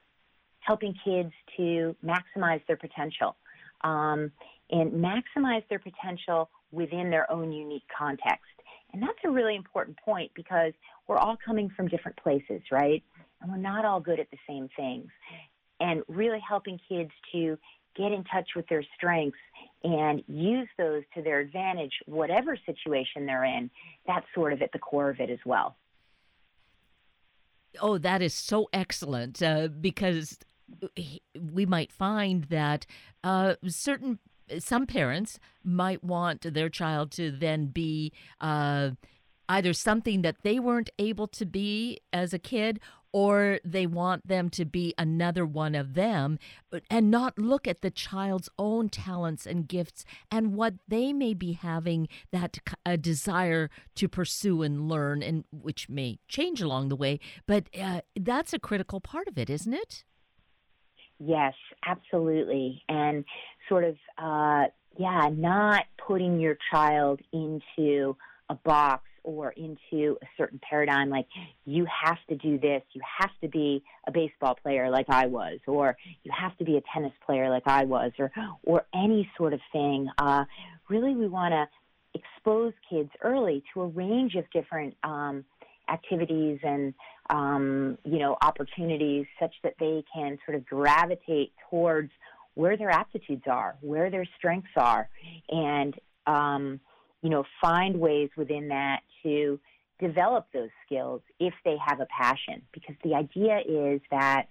helping 0.60 0.94
kids 1.04 1.32
to 1.56 1.94
maximize 2.04 2.60
their 2.66 2.76
potential. 2.76 3.36
Um, 3.82 4.32
and 4.70 4.92
maximize 4.92 5.62
their 5.68 5.78
potential 5.78 6.50
within 6.72 7.10
their 7.10 7.30
own 7.30 7.52
unique 7.52 7.84
context. 7.96 8.44
And 8.92 9.02
that's 9.02 9.18
a 9.24 9.30
really 9.30 9.56
important 9.56 9.96
point 9.98 10.30
because 10.34 10.72
we're 11.06 11.18
all 11.18 11.36
coming 11.44 11.70
from 11.76 11.88
different 11.88 12.16
places, 12.16 12.62
right? 12.70 13.02
And 13.40 13.50
we're 13.50 13.58
not 13.58 13.84
all 13.84 14.00
good 14.00 14.18
at 14.18 14.30
the 14.30 14.38
same 14.48 14.68
things. 14.76 15.08
And 15.78 16.02
really 16.08 16.40
helping 16.46 16.80
kids 16.88 17.10
to 17.32 17.58
get 17.96 18.12
in 18.12 18.24
touch 18.24 18.50
with 18.54 18.66
their 18.68 18.84
strengths 18.96 19.38
and 19.84 20.22
use 20.26 20.68
those 20.78 21.02
to 21.14 21.22
their 21.22 21.40
advantage, 21.40 21.92
whatever 22.06 22.56
situation 22.66 23.26
they're 23.26 23.44
in, 23.44 23.70
that's 24.06 24.26
sort 24.34 24.52
of 24.52 24.62
at 24.62 24.72
the 24.72 24.78
core 24.78 25.10
of 25.10 25.20
it 25.20 25.30
as 25.30 25.38
well. 25.44 25.76
Oh, 27.80 27.98
that 27.98 28.22
is 28.22 28.34
so 28.34 28.68
excellent 28.72 29.42
uh, 29.42 29.68
because 29.68 30.38
we 31.52 31.66
might 31.66 31.92
find 31.92 32.44
that 32.44 32.86
uh, 33.22 33.54
certain 33.66 34.18
some 34.58 34.86
parents 34.86 35.38
might 35.64 36.04
want 36.04 36.54
their 36.54 36.68
child 36.68 37.10
to 37.12 37.30
then 37.30 37.66
be 37.66 38.12
uh, 38.40 38.90
either 39.48 39.72
something 39.72 40.22
that 40.22 40.36
they 40.42 40.58
weren't 40.58 40.90
able 40.98 41.26
to 41.26 41.44
be 41.44 42.00
as 42.12 42.32
a 42.32 42.38
kid 42.38 42.80
or 43.16 43.58
they 43.64 43.86
want 43.86 44.28
them 44.28 44.50
to 44.50 44.66
be 44.66 44.92
another 44.98 45.46
one 45.46 45.74
of 45.74 45.94
them 45.94 46.38
and 46.90 47.10
not 47.10 47.38
look 47.38 47.66
at 47.66 47.80
the 47.80 47.90
child's 47.90 48.50
own 48.58 48.90
talents 48.90 49.46
and 49.46 49.66
gifts 49.66 50.04
and 50.30 50.54
what 50.54 50.74
they 50.86 51.14
may 51.14 51.32
be 51.32 51.52
having 51.52 52.06
that 52.30 52.58
a 52.84 52.98
desire 52.98 53.70
to 53.94 54.06
pursue 54.06 54.60
and 54.60 54.86
learn 54.86 55.22
and 55.22 55.44
which 55.50 55.88
may 55.88 56.18
change 56.28 56.60
along 56.60 56.90
the 56.90 56.96
way 56.96 57.18
but 57.46 57.64
uh, 57.80 58.02
that's 58.20 58.52
a 58.52 58.58
critical 58.58 59.00
part 59.00 59.26
of 59.26 59.38
it 59.38 59.48
isn't 59.48 59.72
it 59.72 60.04
Yes, 61.18 61.54
absolutely. 61.86 62.82
And 62.90 63.24
sort 63.70 63.84
of, 63.84 63.96
uh, 64.18 64.64
yeah, 64.98 65.30
not 65.32 65.84
putting 66.06 66.38
your 66.38 66.58
child 66.70 67.20
into 67.32 68.14
a 68.50 68.54
box 68.54 69.05
or 69.26 69.50
into 69.50 70.16
a 70.22 70.26
certain 70.38 70.60
paradigm 70.68 71.10
like 71.10 71.26
you 71.64 71.84
have 71.86 72.18
to 72.28 72.36
do 72.36 72.58
this, 72.58 72.82
you 72.92 73.02
have 73.20 73.30
to 73.42 73.48
be 73.48 73.82
a 74.06 74.12
baseball 74.12 74.56
player 74.62 74.88
like 74.88 75.06
I 75.08 75.26
was, 75.26 75.58
or 75.66 75.96
you 76.22 76.30
have 76.32 76.56
to 76.58 76.64
be 76.64 76.76
a 76.76 76.82
tennis 76.94 77.12
player 77.26 77.50
like 77.50 77.64
I 77.66 77.84
was, 77.84 78.12
or 78.18 78.30
or 78.62 78.86
any 78.94 79.28
sort 79.36 79.52
of 79.52 79.60
thing. 79.72 80.08
Uh, 80.16 80.44
really, 80.88 81.14
we 81.14 81.26
want 81.26 81.52
to 81.52 81.66
expose 82.18 82.72
kids 82.88 83.10
early 83.20 83.62
to 83.74 83.82
a 83.82 83.86
range 83.88 84.36
of 84.36 84.44
different 84.52 84.96
um, 85.02 85.44
activities 85.90 86.60
and 86.62 86.94
um, 87.28 87.98
you 88.04 88.20
know 88.20 88.36
opportunities 88.42 89.26
such 89.40 89.54
that 89.64 89.74
they 89.80 90.04
can 90.14 90.38
sort 90.46 90.56
of 90.56 90.64
gravitate 90.64 91.52
towards 91.68 92.12
where 92.54 92.76
their 92.76 92.90
aptitudes 92.90 93.42
are, 93.50 93.76
where 93.80 94.08
their 94.08 94.26
strengths 94.38 94.70
are, 94.76 95.08
and 95.50 95.94
um, 96.28 96.80
you 97.22 97.30
know 97.30 97.44
find 97.60 97.98
ways 97.98 98.30
within 98.36 98.68
that 98.68 99.00
to 99.22 99.58
develop 99.98 100.46
those 100.52 100.68
skills 100.84 101.22
if 101.40 101.54
they 101.64 101.76
have 101.84 102.00
a 102.00 102.06
passion. 102.06 102.62
Because 102.72 102.96
the 103.02 103.14
idea 103.14 103.60
is 103.66 104.00
that 104.10 104.46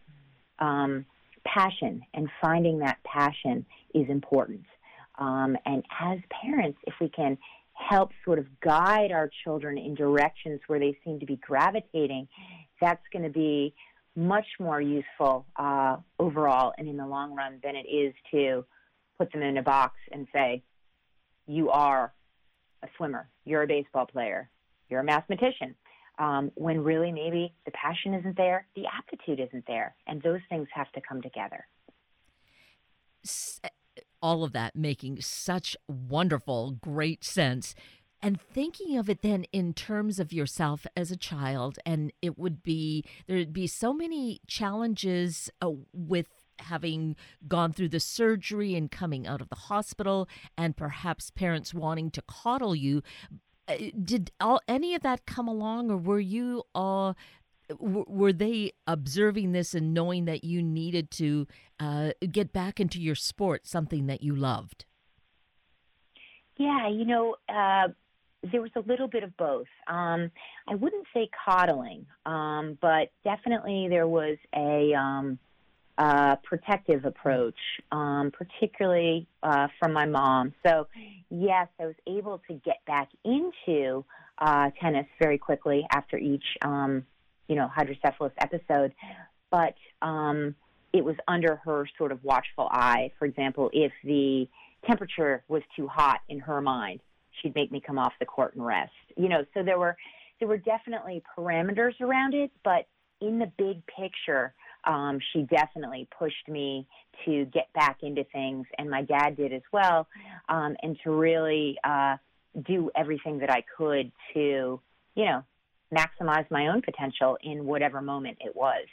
um, 0.60 1.06
passion 1.46 2.02
and 2.14 2.30
finding 2.42 2.80
that 2.80 2.98
passion 3.04 3.66
is 3.94 4.10
important. 4.10 4.66
Um, 5.18 5.56
and 5.66 5.84
as 6.02 6.20
parents, 6.44 6.80
if 6.86 6.96
we 7.00 7.10
can 7.10 7.38
help 7.74 8.12
sort 8.24 8.40
of 8.40 8.48
guide 8.62 9.12
our 9.12 9.30
children 9.44 9.78
in 9.78 9.96
directions 9.96 10.62
where 10.68 10.80
they 10.80 10.98
seem 11.04 11.20
to 11.20 11.26
be 11.26 11.36
gravitating, 11.38 12.28
that's 12.82 13.04
going 13.14 13.24
to 13.24 13.30
be 13.30 13.74
much 14.16 14.48
more 14.60 14.82
useful 14.82 15.46
uh, 15.58 15.98
overall 16.20 16.74
and 16.78 16.88
in 16.88 16.98
the 16.98 17.06
long 17.06 17.36
run 17.36 17.60
than 17.64 17.76
it 17.76 17.86
is 17.88 18.14
to 18.32 18.66
put 19.18 19.32
them 19.32 19.42
in 19.42 19.58
a 19.58 19.62
box 19.62 19.96
and 20.12 20.28
say, 20.34 20.64
you 21.48 21.70
are 21.70 22.14
a 22.84 22.88
swimmer, 22.98 23.30
you're 23.46 23.64
a 23.64 23.68
baseball 23.68 24.06
player, 24.06 24.50
you're 24.90 25.02
a 25.02 25.04
mathematician. 25.04 25.76
Um, 26.18 26.52
when 26.56 26.82
really 26.82 27.12
maybe 27.12 27.54
the 27.66 27.72
passion 27.72 28.14
isn't 28.14 28.38
there, 28.38 28.66
the 28.76 28.86
aptitude 28.88 29.42
isn't 29.42 29.66
there, 29.68 29.96
and 30.08 30.22
those 30.22 30.40
things 30.50 30.68
have 30.74 30.90
to 30.94 31.02
come 31.02 31.22
together 31.22 31.66
all 34.26 34.44
of 34.44 34.54
that 34.54 34.76
making 34.76 35.22
such 35.22 35.78
wonderful, 35.88 36.72
great 36.72 37.24
sense. 37.24 37.76
And 38.22 38.42
thinking 38.42 38.98
of 38.98 39.08
it 39.10 39.22
then 39.22 39.44
in 39.52 39.74
terms 39.74 40.20
of 40.20 40.34
yourself 40.34 40.88
as 40.98 41.12
a 41.12 41.18
child, 41.18 41.78
and 41.86 42.12
it 42.24 42.38
would 42.38 42.64
be, 42.64 43.04
there'd 43.28 43.54
be 43.54 43.68
so 43.68 43.94
many 43.94 44.42
challenges 44.48 45.52
uh, 45.62 45.70
with 45.94 46.28
having 46.60 47.16
gone 47.48 47.74
through 47.74 47.90
the 47.90 48.00
surgery 48.00 48.76
and 48.76 48.92
coming 48.92 49.28
out 49.28 49.42
of 49.42 49.50
the 49.50 49.56
hospital, 49.56 50.28
and 50.58 50.76
perhaps 50.76 51.32
parents 51.32 51.74
wanting 51.74 52.12
to 52.12 52.22
coddle 52.28 52.76
you. 52.76 53.02
Uh, 53.68 53.78
did 54.04 54.32
all 54.40 54.62
any 54.68 54.94
of 54.94 55.02
that 55.02 55.26
come 55.26 55.48
along, 55.48 55.90
or 55.90 55.98
were 55.98 56.20
you 56.20 56.64
all 56.74 57.16
were 57.80 58.34
they 58.34 58.72
observing 58.86 59.52
this 59.52 59.74
and 59.74 59.94
knowing 59.94 60.26
that 60.26 60.44
you 60.44 60.62
needed 60.62 61.10
to 61.12 61.48
uh, 61.80 62.12
get 62.32 62.54
back 62.54 62.80
into 62.80 63.02
your 63.02 63.16
sport, 63.16 63.66
something 63.66 64.08
that 64.08 64.22
you 64.22 64.36
loved? 64.36 64.86
Yeah, 66.58 66.88
you 66.88 67.06
know, 67.06 67.36
uh, 67.50 67.90
there 68.52 68.62
was 68.62 68.72
a 68.76 68.82
little 68.82 69.08
bit 69.08 69.24
of 69.24 69.36
both. 69.38 69.68
Um, 69.88 70.32
I 70.68 70.76
wouldn't 70.76 71.06
say 71.14 71.30
coddling, 71.46 72.06
um, 72.26 72.78
but 72.82 73.12
definitely 73.24 73.88
there 73.90 74.08
was 74.08 74.38
a 74.56 74.94
um, 74.94 75.40
uh, 75.98 76.36
protective 76.44 77.06
approach, 77.06 77.56
um, 77.92 78.32
particularly 78.32 79.28
uh, 79.44 79.68
from 79.80 79.94
my 79.94 80.06
mom. 80.06 80.54
So, 80.66 80.88
yes, 81.30 81.68
I 81.80 81.86
was 81.86 81.96
able 82.08 82.42
to 82.48 82.54
get 82.66 82.84
back 82.86 83.10
into 83.24 84.04
uh, 84.38 84.72
tennis 84.82 85.08
very 85.20 85.38
quickly 85.38 85.86
after 85.92 86.18
each 86.18 86.44
um, 86.62 87.06
you 87.48 87.56
know, 87.56 87.68
hydrocephalus 87.68 88.34
episode. 88.40 88.94
But 89.52 89.76
um, 90.02 90.56
it 90.94 91.04
was 91.04 91.16
under 91.28 91.58
her 91.66 91.88
sort 91.98 92.12
of 92.12 92.24
watchful 92.24 92.68
eye. 92.72 93.12
For 93.20 93.26
example, 93.26 93.70
if 93.74 93.92
the 94.04 94.48
temperature 94.88 95.44
was 95.48 95.62
too 95.76 95.88
hot 95.88 96.22
in 96.30 96.40
her 96.40 96.62
mind, 96.62 97.02
she'd 97.42 97.56
make 97.56 97.72
me 97.72 97.82
come 97.86 98.00
off 98.00 98.14
the 98.20 98.26
court 98.26 98.56
and 98.56 98.66
rest. 98.66 98.92
You 99.18 99.30
know, 99.30 99.46
so 99.54 99.64
there 99.64 99.80
were 99.80 99.96
there 100.40 100.48
were 100.48 100.58
definitely 100.58 101.24
parameters 101.38 102.00
around 102.02 102.34
it, 102.34 102.52
but 102.64 102.88
in 103.22 103.40
the 103.40 103.50
big 103.58 103.82
picture, 103.88 104.54
um, 104.86 105.20
she 105.32 105.44
definitely 105.44 106.08
pushed 106.18 106.48
me 106.48 106.88
to 107.26 107.46
get 107.46 107.72
back 107.74 108.00
into 108.02 108.24
things, 108.26 108.66
and 108.78 108.90
my 108.90 109.02
dad 109.02 109.36
did 109.38 109.54
as 109.54 109.62
well, 109.72 110.08
um, 110.50 110.76
and 110.82 110.98
to 111.04 111.12
really 111.12 111.78
uh, 111.84 112.18
do 112.68 112.92
everything 112.96 113.40
that 113.40 113.50
I 113.50 113.64
could 113.78 114.12
to, 114.34 114.80
you 115.16 115.26
know, 115.26 115.44
maximize 115.94 116.50
my 116.52 116.68
own 116.68 116.82
potential 116.82 117.38
in 117.44 117.66
whatever 117.66 118.02
moment 118.02 118.38
it 118.42 118.56
was. 118.56 118.86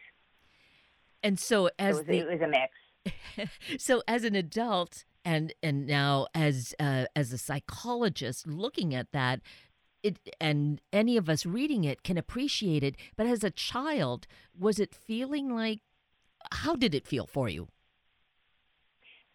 And 1.22 1.38
so, 1.38 1.70
as 1.78 1.98
it 1.98 1.98
was, 1.98 2.06
the, 2.06 2.18
it 2.18 2.26
was 2.28 2.40
a 2.40 2.48
mix. 2.48 3.52
so 3.82 4.02
as 4.08 4.24
an 4.24 4.34
adult, 4.34 5.04
and 5.24 5.52
and 5.62 5.86
now 5.86 6.26
as 6.34 6.74
uh, 6.80 7.04
as 7.14 7.32
a 7.32 7.38
psychologist 7.38 8.46
looking 8.46 8.94
at 8.94 9.12
that, 9.12 9.40
it 10.02 10.18
and 10.40 10.80
any 10.92 11.16
of 11.16 11.28
us 11.28 11.46
reading 11.46 11.84
it 11.84 12.02
can 12.02 12.18
appreciate 12.18 12.82
it. 12.82 12.96
But 13.16 13.26
as 13.26 13.44
a 13.44 13.50
child, 13.50 14.26
was 14.58 14.78
it 14.78 14.94
feeling 14.94 15.54
like? 15.54 15.80
How 16.50 16.74
did 16.74 16.94
it 16.94 17.06
feel 17.06 17.26
for 17.26 17.48
you? 17.48 17.68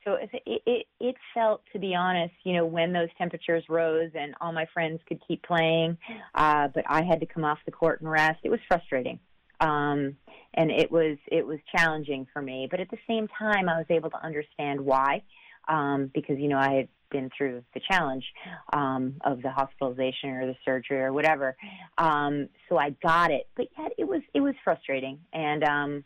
So 0.08 0.14
it, 0.14 0.62
it, 0.66 0.86
it 1.02 1.16
felt, 1.34 1.64
to 1.74 1.80
be 1.80 1.94
honest, 1.94 2.34
you 2.46 2.54
know, 2.54 2.66
when 2.66 2.94
those 2.94 3.10
temperatures 3.18 3.66
rose 3.68 4.12
and 4.16 4.36
all 4.40 4.54
my 4.54 4.66
friends 4.74 5.02
could 5.06 5.20
keep 5.28 5.44
playing, 5.44 5.98
uh, 6.34 6.70
but 6.74 6.86
I 6.88 7.04
had 7.04 7.20
to 7.20 7.26
come 7.26 7.44
off 7.44 7.58
the 7.66 7.74
court 7.74 8.00
and 8.00 8.10
rest. 8.10 8.40
It 8.44 8.50
was 8.50 8.62
frustrating, 8.70 9.20
um, 9.60 10.16
and 10.54 10.72
it 10.72 10.90
was 10.90 11.18
it 11.30 11.46
was 11.46 11.60
challenging 11.76 12.26
for 12.32 12.42
me. 12.42 12.70
But 12.72 12.80
at 12.80 12.90
the 12.90 12.98
same 13.06 13.28
time, 13.38 13.68
I 13.68 13.78
was 13.78 13.86
able 13.90 14.10
to 14.12 14.26
understand 14.26 14.80
why, 14.80 15.24
um, 15.68 16.10
because 16.14 16.40
you 16.40 16.48
know 16.48 16.58
I 16.58 16.74
had 16.74 16.88
been 17.10 17.30
through 17.38 17.64
the 17.74 17.82
challenge 17.90 18.26
um, 18.74 19.16
of 19.24 19.42
the 19.42 19.52
hospitalization 19.52 20.30
or 20.30 20.48
the 20.48 20.56
surgery 20.66 21.02
or 21.02 21.14
whatever. 21.14 21.56
Um, 21.98 22.50
so 22.70 22.78
I 22.78 22.92
got 23.02 23.32
it, 23.32 23.48
but 23.56 23.68
yet 23.78 23.92
it 23.98 24.08
was 24.08 24.22
it 24.34 24.42
was 24.42 24.54
frustrating 24.64 25.20
and. 25.34 25.64
Um, 25.64 26.04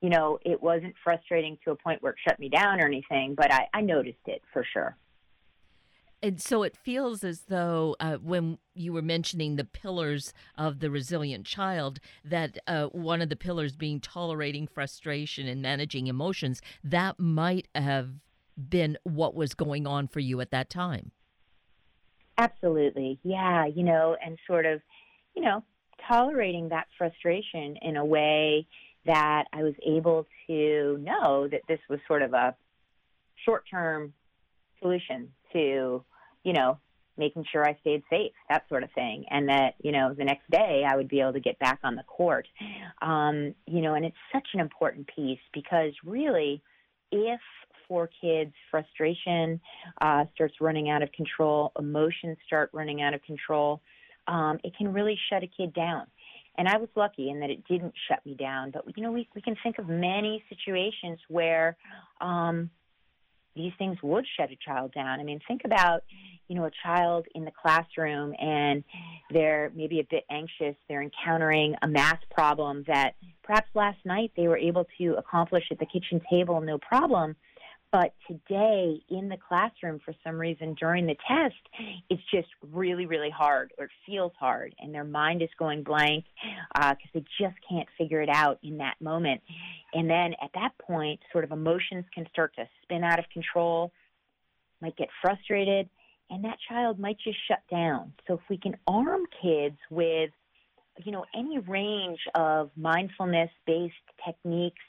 you 0.00 0.10
know, 0.10 0.38
it 0.44 0.62
wasn't 0.62 0.94
frustrating 1.02 1.56
to 1.64 1.70
a 1.70 1.76
point 1.76 2.02
where 2.02 2.12
it 2.12 2.18
shut 2.28 2.38
me 2.38 2.50
down 2.50 2.78
or 2.78 2.84
anything, 2.84 3.34
but 3.34 3.50
I, 3.50 3.68
I 3.72 3.80
noticed 3.80 4.18
it 4.26 4.42
for 4.52 4.62
sure. 4.70 4.98
And 6.24 6.40
so 6.40 6.62
it 6.62 6.74
feels 6.74 7.22
as 7.22 7.42
though 7.48 7.96
uh, 8.00 8.16
when 8.16 8.56
you 8.74 8.94
were 8.94 9.02
mentioning 9.02 9.56
the 9.56 9.64
pillars 9.64 10.32
of 10.56 10.80
the 10.80 10.90
resilient 10.90 11.44
child, 11.44 12.00
that 12.24 12.58
uh, 12.66 12.86
one 12.86 13.20
of 13.20 13.28
the 13.28 13.36
pillars 13.36 13.76
being 13.76 14.00
tolerating 14.00 14.66
frustration 14.66 15.46
and 15.46 15.60
managing 15.60 16.06
emotions, 16.06 16.62
that 16.82 17.20
might 17.20 17.68
have 17.74 18.10
been 18.56 18.96
what 19.04 19.34
was 19.34 19.54
going 19.54 19.86
on 19.86 20.08
for 20.08 20.20
you 20.20 20.40
at 20.40 20.50
that 20.50 20.70
time. 20.70 21.10
Absolutely. 22.38 23.18
Yeah. 23.22 23.66
You 23.66 23.84
know, 23.84 24.16
and 24.24 24.38
sort 24.46 24.66
of, 24.66 24.80
you 25.34 25.42
know, 25.42 25.62
tolerating 26.08 26.68
that 26.68 26.86
frustration 26.98 27.76
in 27.82 27.96
a 27.96 28.04
way 28.04 28.66
that 29.06 29.44
I 29.52 29.62
was 29.62 29.74
able 29.86 30.26
to 30.46 30.98
know 31.00 31.48
that 31.48 31.60
this 31.68 31.80
was 31.88 32.00
sort 32.06 32.22
of 32.22 32.32
a 32.32 32.54
short 33.44 33.64
term 33.70 34.12
solution 34.80 35.28
to, 35.52 36.04
you 36.42 36.52
know, 36.52 36.78
making 37.16 37.44
sure 37.52 37.66
I 37.66 37.76
stayed 37.80 38.02
safe, 38.10 38.32
that 38.48 38.64
sort 38.68 38.82
of 38.82 38.90
thing. 38.92 39.24
And 39.30 39.48
that, 39.48 39.74
you 39.82 39.92
know, 39.92 40.14
the 40.14 40.24
next 40.24 40.50
day 40.50 40.84
I 40.88 40.96
would 40.96 41.08
be 41.08 41.20
able 41.20 41.34
to 41.34 41.40
get 41.40 41.58
back 41.58 41.78
on 41.84 41.94
the 41.94 42.02
court. 42.04 42.48
Um, 43.02 43.54
you 43.66 43.82
know, 43.82 43.94
and 43.94 44.04
it's 44.04 44.16
such 44.32 44.48
an 44.54 44.60
important 44.60 45.08
piece 45.14 45.38
because 45.52 45.92
really, 46.04 46.62
if 47.12 47.40
for 47.88 48.08
kids 48.20 48.52
frustration 48.70 49.60
uh, 50.00 50.24
starts 50.34 50.54
running 50.60 50.90
out 50.90 51.02
of 51.02 51.10
control, 51.12 51.72
emotions 51.78 52.36
start 52.46 52.70
running 52.72 53.02
out 53.02 53.14
of 53.14 53.22
control, 53.22 53.80
um, 54.26 54.58
it 54.64 54.72
can 54.76 54.92
really 54.92 55.18
shut 55.30 55.42
a 55.42 55.46
kid 55.46 55.74
down. 55.74 56.06
And 56.56 56.68
I 56.68 56.76
was 56.76 56.88
lucky 56.94 57.30
in 57.30 57.40
that 57.40 57.50
it 57.50 57.64
didn't 57.66 57.94
shut 58.08 58.24
me 58.24 58.34
down. 58.34 58.70
But 58.70 58.84
you 58.96 59.02
know, 59.02 59.10
we 59.10 59.28
we 59.34 59.40
can 59.40 59.56
think 59.62 59.78
of 59.78 59.88
many 59.88 60.44
situations 60.48 61.18
where 61.28 61.76
um, 62.20 62.70
these 63.56 63.72
things 63.78 63.96
would 64.02 64.24
shut 64.38 64.50
a 64.50 64.56
child 64.64 64.92
down. 64.94 65.20
I 65.20 65.24
mean, 65.24 65.40
think 65.46 65.62
about 65.64 66.04
you 66.48 66.54
know 66.54 66.64
a 66.64 66.70
child 66.84 67.26
in 67.34 67.44
the 67.44 67.50
classroom 67.50 68.34
and 68.40 68.84
they're 69.30 69.72
maybe 69.74 70.00
a 70.00 70.06
bit 70.08 70.24
anxious. 70.30 70.76
They're 70.88 71.02
encountering 71.02 71.74
a 71.82 71.88
math 71.88 72.20
problem 72.30 72.84
that 72.86 73.14
perhaps 73.42 73.68
last 73.74 73.98
night 74.04 74.32
they 74.36 74.46
were 74.46 74.58
able 74.58 74.86
to 74.98 75.14
accomplish 75.16 75.64
at 75.70 75.78
the 75.78 75.86
kitchen 75.86 76.20
table 76.30 76.60
no 76.60 76.78
problem 76.78 77.36
but 77.94 78.12
today 78.26 79.00
in 79.08 79.28
the 79.28 79.36
classroom, 79.36 80.00
for 80.04 80.12
some 80.24 80.34
reason 80.34 80.74
during 80.74 81.06
the 81.06 81.14
test, 81.28 81.54
it's 82.10 82.22
just 82.28 82.48
really, 82.72 83.06
really 83.06 83.30
hard 83.30 83.72
or 83.78 83.84
it 83.84 83.90
feels 84.04 84.32
hard 84.36 84.74
and 84.80 84.92
their 84.92 85.04
mind 85.04 85.42
is 85.42 85.48
going 85.60 85.84
blank 85.84 86.24
because 86.72 86.96
uh, 87.04 87.08
they 87.14 87.24
just 87.40 87.54
can't 87.70 87.86
figure 87.96 88.20
it 88.20 88.28
out 88.28 88.58
in 88.64 88.78
that 88.78 88.96
moment. 89.00 89.40
And 89.92 90.10
then 90.10 90.34
at 90.42 90.50
that 90.54 90.72
point, 90.84 91.20
sort 91.30 91.44
of 91.44 91.52
emotions 91.52 92.04
can 92.12 92.26
start 92.32 92.52
to 92.56 92.64
spin 92.82 93.04
out 93.04 93.20
of 93.20 93.26
control, 93.32 93.92
might 94.82 94.96
get 94.96 95.06
frustrated, 95.22 95.88
and 96.30 96.42
that 96.42 96.56
child 96.68 96.98
might 96.98 97.18
just 97.22 97.38
shut 97.46 97.62
down. 97.70 98.12
So 98.26 98.34
if 98.34 98.40
we 98.50 98.58
can 98.58 98.76
arm 98.88 99.20
kids 99.40 99.76
with 99.88 100.30
you 101.04 101.12
know 101.12 101.24
any 101.34 101.58
range 101.58 102.20
of 102.34 102.70
mindfulness 102.76 103.50
based 103.66 103.94
techniques 104.24 104.82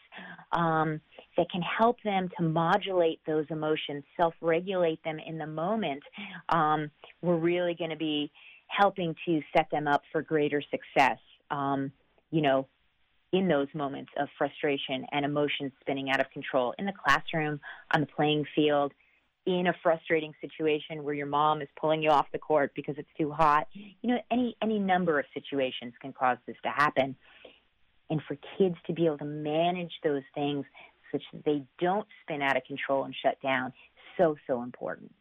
um, 0.51 1.01
that 1.37 1.49
can 1.51 1.61
help 1.61 1.97
them 2.03 2.29
to 2.37 2.43
modulate 2.43 3.19
those 3.25 3.45
emotions, 3.49 4.03
self 4.17 4.33
regulate 4.41 5.03
them 5.03 5.17
in 5.19 5.37
the 5.37 5.47
moment, 5.47 6.03
um, 6.49 6.89
we're 7.21 7.37
really 7.37 7.75
going 7.75 7.89
to 7.89 7.97
be 7.97 8.31
helping 8.67 9.15
to 9.25 9.41
set 9.55 9.67
them 9.71 9.87
up 9.87 10.01
for 10.11 10.21
greater 10.21 10.61
success. 10.71 11.19
Um, 11.51 11.91
you 12.31 12.41
know, 12.41 12.67
in 13.31 13.47
those 13.47 13.67
moments 13.73 14.11
of 14.17 14.27
frustration 14.37 15.05
and 15.11 15.25
emotions 15.25 15.71
spinning 15.81 16.09
out 16.09 16.19
of 16.19 16.29
control 16.31 16.73
in 16.79 16.85
the 16.85 16.93
classroom, 16.93 17.59
on 17.93 18.01
the 18.01 18.07
playing 18.07 18.45
field, 18.55 18.93
in 19.45 19.67
a 19.67 19.73
frustrating 19.83 20.33
situation 20.41 21.03
where 21.03 21.13
your 21.13 21.27
mom 21.27 21.61
is 21.61 21.67
pulling 21.79 22.01
you 22.01 22.09
off 22.09 22.25
the 22.31 22.39
court 22.39 22.71
because 22.75 22.95
it's 22.97 23.09
too 23.17 23.31
hot. 23.31 23.67
You 23.73 24.15
know, 24.15 24.17
any 24.31 24.55
any 24.61 24.79
number 24.79 25.19
of 25.19 25.25
situations 25.33 25.93
can 26.01 26.13
cause 26.13 26.37
this 26.47 26.55
to 26.63 26.69
happen. 26.69 27.15
And 28.09 28.21
for 28.27 28.37
kids 28.57 28.75
to 28.87 28.93
be 28.93 29.05
able 29.05 29.17
to 29.19 29.25
manage 29.25 29.93
those 30.03 30.23
things 30.33 30.65
such 31.11 31.23
that 31.33 31.43
they 31.45 31.63
don't 31.79 32.07
spin 32.21 32.41
out 32.41 32.55
of 32.57 32.63
control 32.65 33.03
and 33.03 33.15
shut 33.15 33.41
down, 33.41 33.73
so 34.17 34.35
so 34.47 34.61
important. 34.61 35.11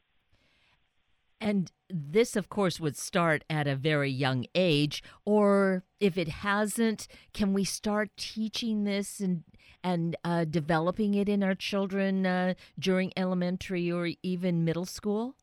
And 1.40 1.70
this, 1.90 2.36
of 2.36 2.48
course, 2.48 2.80
would 2.80 2.96
start 2.96 3.44
at 3.50 3.66
a 3.66 3.76
very 3.76 4.10
young 4.10 4.46
age. 4.54 5.02
Or 5.26 5.84
if 6.00 6.16
it 6.16 6.28
hasn't, 6.28 7.06
can 7.34 7.52
we 7.52 7.64
start 7.64 8.10
teaching 8.16 8.84
this 8.84 9.20
and 9.20 9.44
and 9.82 10.16
uh, 10.24 10.44
developing 10.44 11.12
it 11.12 11.28
in 11.28 11.42
our 11.42 11.54
children 11.54 12.24
uh, 12.24 12.54
during 12.78 13.12
elementary 13.16 13.92
or 13.92 14.10
even 14.22 14.64
middle 14.64 14.86
school? 14.86 15.34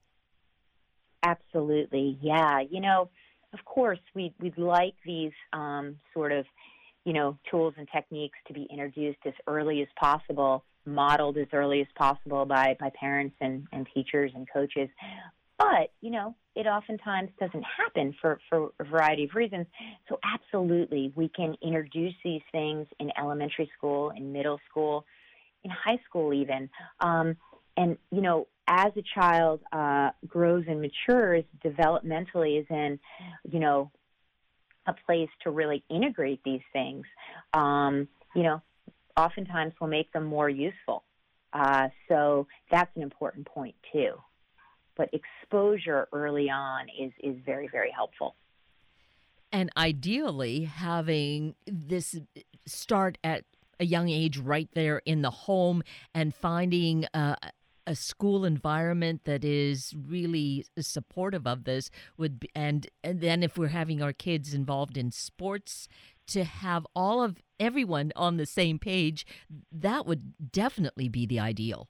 Absolutely, 1.22 2.18
yeah. 2.20 2.62
You 2.68 2.82
know, 2.82 3.10
of 3.54 3.64
course, 3.66 4.00
we 4.16 4.34
we'd 4.40 4.58
like 4.58 4.96
these 5.06 5.34
um, 5.54 5.98
sort 6.14 6.32
of, 6.32 6.46
you 7.06 7.14
know, 7.14 7.38
tools 7.50 7.74
and 7.78 7.88
techniques 7.94 8.38
to 8.48 8.54
be 8.54 8.68
introduced 8.72 9.20
as 9.26 9.34
early 9.48 9.82
as 9.82 9.88
possible, 10.00 10.64
modeled 10.86 11.38
as 11.38 11.48
early 11.54 11.82
as 11.82 11.88
possible 11.96 12.46
by 12.46 12.76
by 12.80 12.92
parents 13.00 13.36
and 13.42 13.68
and 13.72 13.88
teachers 13.94 14.32
and 14.36 14.48
coaches. 14.52 14.90
But, 15.62 15.92
you 16.02 16.10
know, 16.10 16.34
it 16.56 16.66
oftentimes 16.66 17.30
doesn't 17.40 17.64
happen 17.64 18.16
for, 18.20 18.40
for 18.50 18.72
a 18.80 18.84
variety 18.84 19.26
of 19.26 19.36
reasons. 19.36 19.68
So, 20.10 20.18
absolutely, 20.24 21.14
we 21.16 21.30
can 21.30 21.56
introduce 21.62 22.16
these 22.24 22.42
things 22.52 22.88
in 23.00 23.12
elementary 23.16 23.70
school, 23.78 24.10
in 24.10 24.34
middle 24.34 24.60
school, 24.68 25.06
in 25.64 25.70
high 25.70 26.00
school, 26.10 26.34
even. 26.34 26.68
Um, 27.00 27.38
and, 27.78 27.96
you 28.12 28.22
know, 28.22 28.48
as 28.68 28.92
a 28.98 29.04
child 29.14 29.62
uh, 29.72 30.10
grows 30.28 30.66
and 30.68 30.82
matures, 30.82 31.44
developmentally 31.64 32.60
is 32.60 32.66
in, 32.72 33.00
you 33.52 33.60
know, 33.60 33.92
a 34.88 34.94
place 35.06 35.30
to 35.44 35.52
really 35.52 35.84
integrate 35.90 36.42
these 36.44 36.62
things, 36.74 37.06
um, 37.54 38.08
you 38.36 38.44
know, 38.44 38.62
oftentimes 39.18 39.74
will 39.80 39.88
make 39.88 40.12
them 40.12 40.26
more 40.26 40.50
useful. 40.50 41.04
Uh, 41.54 41.90
so 42.08 42.48
that's 42.72 42.96
an 42.96 43.02
important 43.02 43.46
point 43.46 43.76
too 43.92 44.14
but 45.02 45.10
exposure 45.14 46.08
early 46.14 46.50
on 46.50 46.88
is 47.00 47.12
is 47.24 47.36
very 47.46 47.68
very 47.68 47.92
helpful. 47.92 48.36
And 49.52 49.70
ideally, 49.76 50.64
having 50.64 51.56
this 51.66 52.20
start 52.66 53.18
at 53.24 53.44
a 53.80 53.86
young 53.86 54.10
age 54.10 54.38
right 54.38 54.70
there 54.74 55.02
in 55.06 55.24
the 55.24 55.32
home 55.32 55.82
and 56.14 56.34
finding 56.34 57.06
uh, 57.14 57.36
a 57.88 57.96
school 57.96 58.46
environment 58.46 59.22
that 59.26 59.44
is 59.44 59.94
really 60.08 60.66
supportive 60.80 61.48
of 61.48 61.64
this 61.64 61.90
would 62.18 62.40
be, 62.40 62.50
and 62.56 62.88
and 63.04 63.22
then 63.22 63.44
if 63.44 63.58
we're 63.58 63.68
having 63.68 64.02
our 64.02 64.14
kids 64.14 64.54
involved 64.54 64.98
in 64.98 65.12
sports 65.12 65.88
to 66.28 66.44
have 66.44 66.86
all 66.96 67.22
of 67.22 67.42
everyone 67.60 68.12
on 68.16 68.38
the 68.38 68.46
same 68.46 68.80
page, 68.80 69.26
that 69.72 70.06
would 70.06 70.52
definitely 70.52 71.10
be 71.10 71.26
the 71.26 71.40
ideal. 71.40 71.90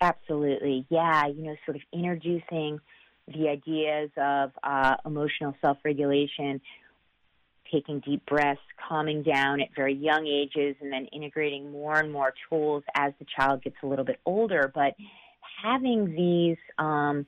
Absolutely. 0.00 0.86
Yeah. 0.88 1.26
You 1.26 1.42
know, 1.42 1.56
sort 1.66 1.76
of 1.76 1.82
introducing 1.92 2.80
the 3.28 3.48
ideas 3.48 4.10
of 4.16 4.52
uh, 4.62 4.96
emotional 5.04 5.54
self 5.60 5.78
regulation, 5.84 6.60
taking 7.72 8.00
deep 8.00 8.24
breaths, 8.26 8.60
calming 8.88 9.22
down 9.22 9.60
at 9.60 9.68
very 9.74 9.94
young 9.94 10.26
ages, 10.26 10.76
and 10.80 10.92
then 10.92 11.06
integrating 11.06 11.70
more 11.70 11.98
and 11.98 12.12
more 12.12 12.32
tools 12.48 12.82
as 12.94 13.12
the 13.18 13.26
child 13.36 13.62
gets 13.62 13.76
a 13.82 13.86
little 13.86 14.04
bit 14.04 14.20
older. 14.26 14.70
But 14.74 14.94
having 15.62 16.14
these 16.14 16.58
um, 16.78 17.26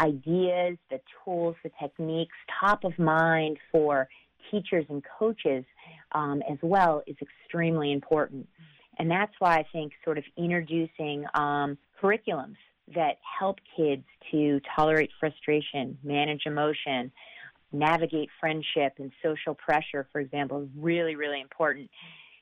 ideas, 0.00 0.78
the 0.90 1.00
tools, 1.24 1.56
the 1.62 1.70
techniques 1.80 2.36
top 2.60 2.84
of 2.84 2.98
mind 2.98 3.58
for 3.72 4.08
teachers 4.50 4.84
and 4.88 5.02
coaches 5.18 5.64
um, 6.12 6.42
as 6.50 6.58
well 6.62 7.02
is 7.06 7.16
extremely 7.20 7.92
important. 7.92 8.48
And 8.98 9.10
that's 9.10 9.32
why 9.38 9.56
I 9.56 9.64
think 9.72 9.92
sort 10.04 10.18
of 10.18 10.24
introducing 10.36 11.24
um, 11.34 11.76
curriculums 12.02 12.56
that 12.94 13.18
help 13.38 13.58
kids 13.76 14.04
to 14.30 14.60
tolerate 14.76 15.10
frustration, 15.18 15.98
manage 16.02 16.42
emotion, 16.46 17.10
navigate 17.78 18.28
friendship 18.40 18.94
and 18.98 19.12
social 19.22 19.54
pressure, 19.54 20.06
for 20.12 20.20
example, 20.20 20.62
is 20.62 20.68
really, 20.76 21.16
really 21.16 21.40
important. 21.40 21.90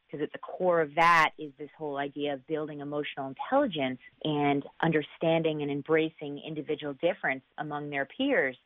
Because 0.07 0.23
at 0.23 0.33
the 0.33 0.39
core 0.39 0.81
of 0.81 0.95
that 0.95 1.31
is 1.39 1.53
this 1.59 1.71
whole 1.77 1.97
idea 1.97 2.35
of 2.35 2.47
building 2.47 2.81
emotional 2.81 3.29
intelligence 3.29 3.99
and 4.23 4.63
understanding 4.83 5.63
and 5.63 5.71
embracing 5.71 6.41
individual 6.47 6.95
difference 6.95 7.43
among 7.59 7.91
their 7.91 8.07
peers, 8.07 8.57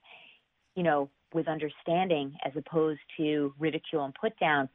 you 0.74 0.83
know, 0.83 1.09
with 1.33 1.48
understanding 1.48 2.37
as 2.44 2.52
opposed 2.57 3.00
to 3.16 3.54
ridicule 3.59 4.04
and 4.04 4.14
put 4.14 4.38
down. 4.38 4.68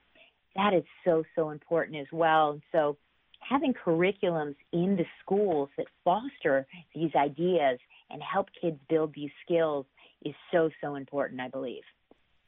That 0.55 0.73
is 0.73 0.83
so, 1.03 1.23
so 1.35 1.49
important 1.49 1.97
as 1.97 2.07
well. 2.11 2.59
So 2.71 2.97
having 3.39 3.73
curriculums 3.73 4.55
in 4.71 4.95
the 4.95 5.05
schools 5.21 5.69
that 5.77 5.87
foster 6.03 6.65
these 6.95 7.11
ideas 7.15 7.79
and 8.09 8.21
help 8.21 8.47
kids 8.59 8.77
build 8.89 9.13
these 9.15 9.31
skills 9.45 9.85
is 10.23 10.35
so, 10.51 10.69
so 10.81 10.95
important, 10.95 11.41
I 11.41 11.47
believe. 11.47 11.83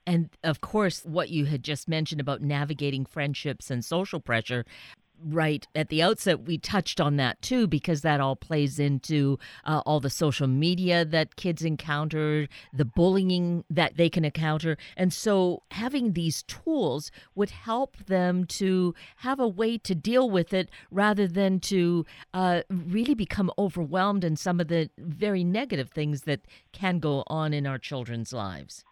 And 0.07 0.29
of 0.43 0.61
course, 0.61 1.01
what 1.03 1.29
you 1.29 1.45
had 1.45 1.63
just 1.63 1.88
mentioned 1.88 2.21
about 2.21 2.41
navigating 2.41 3.05
friendships 3.05 3.71
and 3.71 3.83
social 3.83 4.19
pressure, 4.19 4.65
right 5.25 5.67
at 5.73 5.89
the 5.89 6.03
outset 6.03 6.45
we 6.45 6.57
touched 6.57 7.01
on 7.01 7.15
that 7.17 7.41
too 7.41 7.67
because 7.67 8.01
that 8.01 8.21
all 8.21 8.35
plays 8.35 8.79
into 8.79 9.39
uh, 9.65 9.81
all 9.85 9.99
the 9.99 10.09
social 10.09 10.47
media 10.47 11.03
that 11.03 11.35
kids 11.35 11.63
encounter 11.63 12.47
the 12.71 12.85
bullying 12.85 13.63
that 13.69 13.97
they 13.97 14.09
can 14.09 14.23
encounter. 14.23 14.77
And 14.95 15.11
so 15.11 15.63
having 15.71 16.13
these 16.13 16.43
tools 16.43 17.11
would 17.33 17.49
help 17.49 17.97
them 18.05 18.45
to 18.45 18.93
have 19.17 19.39
a 19.39 19.47
way 19.47 19.77
to 19.79 19.95
deal 19.95 20.29
with 20.29 20.53
it 20.53 20.69
rather 20.91 21.27
than 21.27 21.59
to 21.61 22.05
uh, 22.33 22.61
really 22.69 23.15
become 23.15 23.51
overwhelmed 23.57 24.23
in 24.23 24.35
some 24.35 24.59
of 24.59 24.67
the 24.67 24.89
very 24.97 25.43
negative 25.43 25.89
things 25.89 26.21
that 26.21 26.41
can 26.71 26.99
go 26.99 27.23
on 27.27 27.53
in 27.53 27.65
our 27.65 27.79
children's 27.79 28.31
lives. 28.31 28.83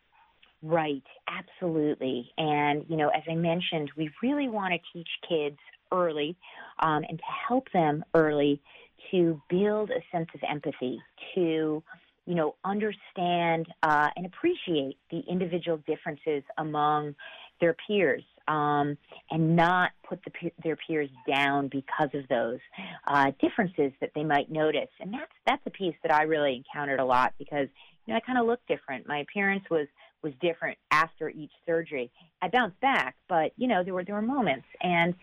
Right, 0.61 1.03
absolutely. 1.27 2.31
And, 2.37 2.85
you 2.87 2.95
know, 2.95 3.09
as 3.09 3.23
I 3.29 3.35
mentioned, 3.35 3.91
we 3.97 4.09
really 4.21 4.47
want 4.47 4.73
to 4.73 4.79
teach 4.93 5.09
kids 5.27 5.57
early 5.93 6.35
um, 6.79 7.03
and 7.07 7.17
to 7.17 7.25
help 7.47 7.71
them 7.71 8.03
early 8.13 8.61
to 9.11 9.41
build 9.49 9.91
a 9.91 10.01
sense 10.11 10.29
of 10.33 10.41
empathy, 10.49 11.01
to 11.35 11.83
you 12.25 12.35
know 12.35 12.55
understand 12.65 13.67
uh, 13.83 14.09
and 14.15 14.25
appreciate 14.25 14.97
the 15.11 15.19
individual 15.29 15.77
differences 15.85 16.43
among 16.57 17.15
their 17.61 17.75
peers 17.87 18.23
um, 18.47 18.97
and 19.31 19.55
not 19.55 19.91
put 20.07 20.19
the, 20.25 20.51
their 20.63 20.75
peers 20.75 21.09
down 21.27 21.69
because 21.69 22.09
of 22.13 22.27
those 22.27 22.59
uh, 23.07 23.31
differences 23.41 23.91
that 24.01 24.11
they 24.15 24.23
might 24.23 24.51
notice. 24.51 24.89
And 24.99 25.13
that's 25.13 25.31
that's 25.45 25.61
a 25.65 25.69
piece 25.69 25.95
that 26.03 26.13
I 26.13 26.23
really 26.23 26.55
encountered 26.55 26.99
a 26.99 27.05
lot 27.05 27.33
because 27.37 27.67
you 28.05 28.13
know 28.13 28.17
I 28.17 28.19
kind 28.21 28.37
of 28.37 28.45
looked 28.45 28.67
different. 28.67 29.07
My 29.07 29.19
appearance 29.19 29.63
was 29.69 29.87
was 30.23 30.33
different 30.41 30.77
after 30.91 31.29
each 31.29 31.51
surgery. 31.65 32.09
I 32.41 32.47
bounced 32.47 32.79
back, 32.79 33.15
but 33.27 33.51
you 33.57 33.67
know 33.67 33.83
there 33.83 33.93
were 33.93 34.03
there 34.03 34.15
were 34.15 34.21
moments, 34.21 34.65
and 34.81 35.13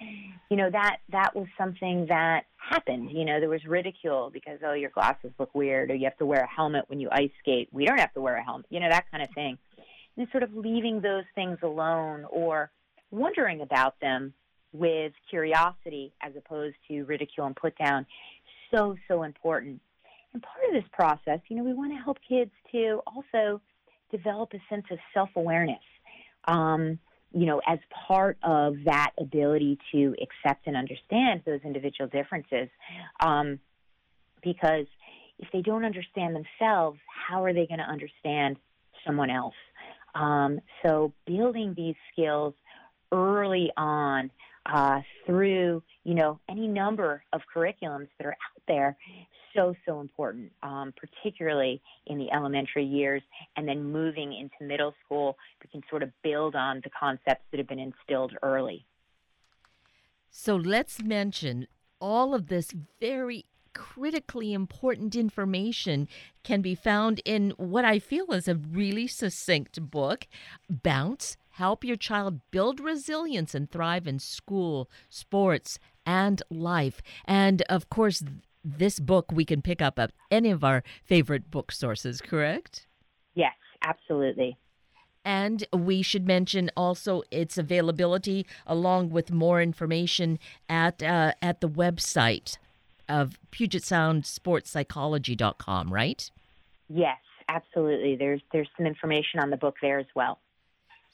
you 0.50 0.56
know 0.56 0.70
that 0.70 0.98
that 1.10 1.34
was 1.34 1.46
something 1.58 2.06
that 2.08 2.44
happened. 2.56 3.10
You 3.10 3.24
know 3.24 3.40
there 3.40 3.48
was 3.48 3.64
ridicule 3.64 4.30
because 4.32 4.58
oh 4.64 4.74
your 4.74 4.90
glasses 4.90 5.32
look 5.38 5.54
weird, 5.54 5.90
or 5.90 5.94
you 5.94 6.04
have 6.04 6.18
to 6.18 6.26
wear 6.26 6.42
a 6.42 6.48
helmet 6.48 6.84
when 6.88 7.00
you 7.00 7.08
ice 7.10 7.30
skate. 7.40 7.68
We 7.72 7.86
don't 7.86 7.98
have 7.98 8.12
to 8.14 8.20
wear 8.20 8.36
a 8.36 8.44
helmet, 8.44 8.66
you 8.70 8.80
know 8.80 8.90
that 8.90 9.10
kind 9.10 9.22
of 9.22 9.30
thing. 9.34 9.58
And 10.16 10.28
sort 10.30 10.42
of 10.42 10.54
leaving 10.54 11.00
those 11.00 11.24
things 11.34 11.58
alone, 11.62 12.26
or 12.30 12.70
wondering 13.10 13.62
about 13.62 13.98
them 14.00 14.34
with 14.72 15.12
curiosity 15.28 16.12
as 16.22 16.32
opposed 16.36 16.76
to 16.88 17.04
ridicule 17.04 17.46
and 17.46 17.56
put 17.56 17.76
down, 17.78 18.06
so 18.72 18.96
so 19.08 19.22
important. 19.22 19.80
And 20.32 20.42
part 20.42 20.64
of 20.68 20.74
this 20.74 20.88
process, 20.92 21.40
you 21.48 21.56
know, 21.56 21.64
we 21.64 21.72
want 21.72 21.92
to 21.92 21.96
help 21.96 22.18
kids 22.28 22.52
to 22.70 23.00
also 23.06 23.60
develop 24.10 24.52
a 24.54 24.58
sense 24.68 24.84
of 24.90 24.98
self 25.14 25.30
awareness. 25.36 25.82
Um, 26.46 26.98
you 27.32 27.46
know, 27.46 27.60
as 27.66 27.78
part 28.08 28.38
of 28.42 28.74
that 28.86 29.12
ability 29.18 29.78
to 29.92 30.16
accept 30.20 30.66
and 30.66 30.76
understand 30.76 31.42
those 31.46 31.60
individual 31.64 32.08
differences. 32.08 32.68
Um, 33.24 33.60
because 34.42 34.86
if 35.38 35.48
they 35.52 35.62
don't 35.62 35.84
understand 35.84 36.34
themselves, 36.34 36.98
how 37.28 37.44
are 37.44 37.52
they 37.52 37.66
going 37.66 37.78
to 37.78 37.84
understand 37.84 38.56
someone 39.06 39.30
else? 39.30 39.54
Um, 40.14 40.60
so 40.84 41.12
building 41.26 41.74
these 41.76 41.94
skills 42.12 42.54
early 43.12 43.70
on 43.76 44.30
uh, 44.66 45.00
through, 45.26 45.82
you 46.04 46.14
know, 46.14 46.40
any 46.48 46.66
number 46.66 47.22
of 47.32 47.40
curriculums 47.54 48.08
that 48.18 48.26
are 48.26 48.32
out 48.32 48.62
there 48.66 48.96
so, 49.54 49.74
so 49.86 50.00
important, 50.00 50.52
um, 50.62 50.92
particularly 50.96 51.80
in 52.06 52.18
the 52.18 52.30
elementary 52.32 52.84
years. 52.84 53.22
And 53.56 53.66
then 53.68 53.92
moving 53.92 54.32
into 54.32 54.54
middle 54.60 54.94
school, 55.04 55.36
we 55.62 55.70
can 55.70 55.82
sort 55.88 56.02
of 56.02 56.10
build 56.22 56.54
on 56.54 56.80
the 56.84 56.90
concepts 56.90 57.44
that 57.50 57.58
have 57.58 57.68
been 57.68 57.78
instilled 57.78 58.32
early. 58.42 58.86
So 60.30 60.56
let's 60.56 61.02
mention 61.02 61.66
all 62.00 62.34
of 62.34 62.48
this 62.48 62.72
very 63.00 63.46
critically 63.72 64.52
important 64.52 65.14
information 65.14 66.08
can 66.42 66.60
be 66.60 66.74
found 66.74 67.20
in 67.24 67.50
what 67.56 67.84
I 67.84 67.98
feel 67.98 68.32
is 68.32 68.48
a 68.48 68.54
really 68.54 69.06
succinct 69.06 69.90
book, 69.90 70.26
Bounce 70.68 71.36
Help 71.50 71.84
Your 71.84 71.96
Child 71.96 72.40
Build 72.50 72.80
Resilience 72.80 73.54
and 73.54 73.70
Thrive 73.70 74.06
in 74.06 74.18
School, 74.18 74.90
Sports, 75.08 75.78
and 76.06 76.42
Life. 76.50 77.02
And 77.24 77.62
of 77.62 77.88
course, 77.90 78.22
this 78.64 79.00
book 79.00 79.32
we 79.32 79.44
can 79.44 79.62
pick 79.62 79.80
up 79.80 79.98
at 79.98 80.12
any 80.30 80.50
of 80.50 80.64
our 80.64 80.82
favorite 81.04 81.50
book 81.50 81.72
sources, 81.72 82.20
correct? 82.20 82.86
Yes, 83.34 83.54
absolutely. 83.82 84.56
And 85.24 85.66
we 85.72 86.02
should 86.02 86.26
mention 86.26 86.70
also 86.76 87.22
its 87.30 87.58
availability 87.58 88.46
along 88.66 89.10
with 89.10 89.30
more 89.30 89.60
information 89.60 90.38
at 90.68 91.02
uh, 91.02 91.32
at 91.42 91.60
the 91.60 91.68
website 91.68 92.56
of 93.08 93.38
Puget 93.50 93.84
Sound 93.84 94.24
Sports 94.24 94.70
Psychology.com, 94.70 95.92
right? 95.92 96.30
Yes, 96.88 97.18
absolutely. 97.48 98.16
There's 98.16 98.40
there's 98.52 98.68
some 98.76 98.86
information 98.86 99.40
on 99.40 99.50
the 99.50 99.58
book 99.58 99.76
there 99.82 99.98
as 99.98 100.06
well. 100.14 100.38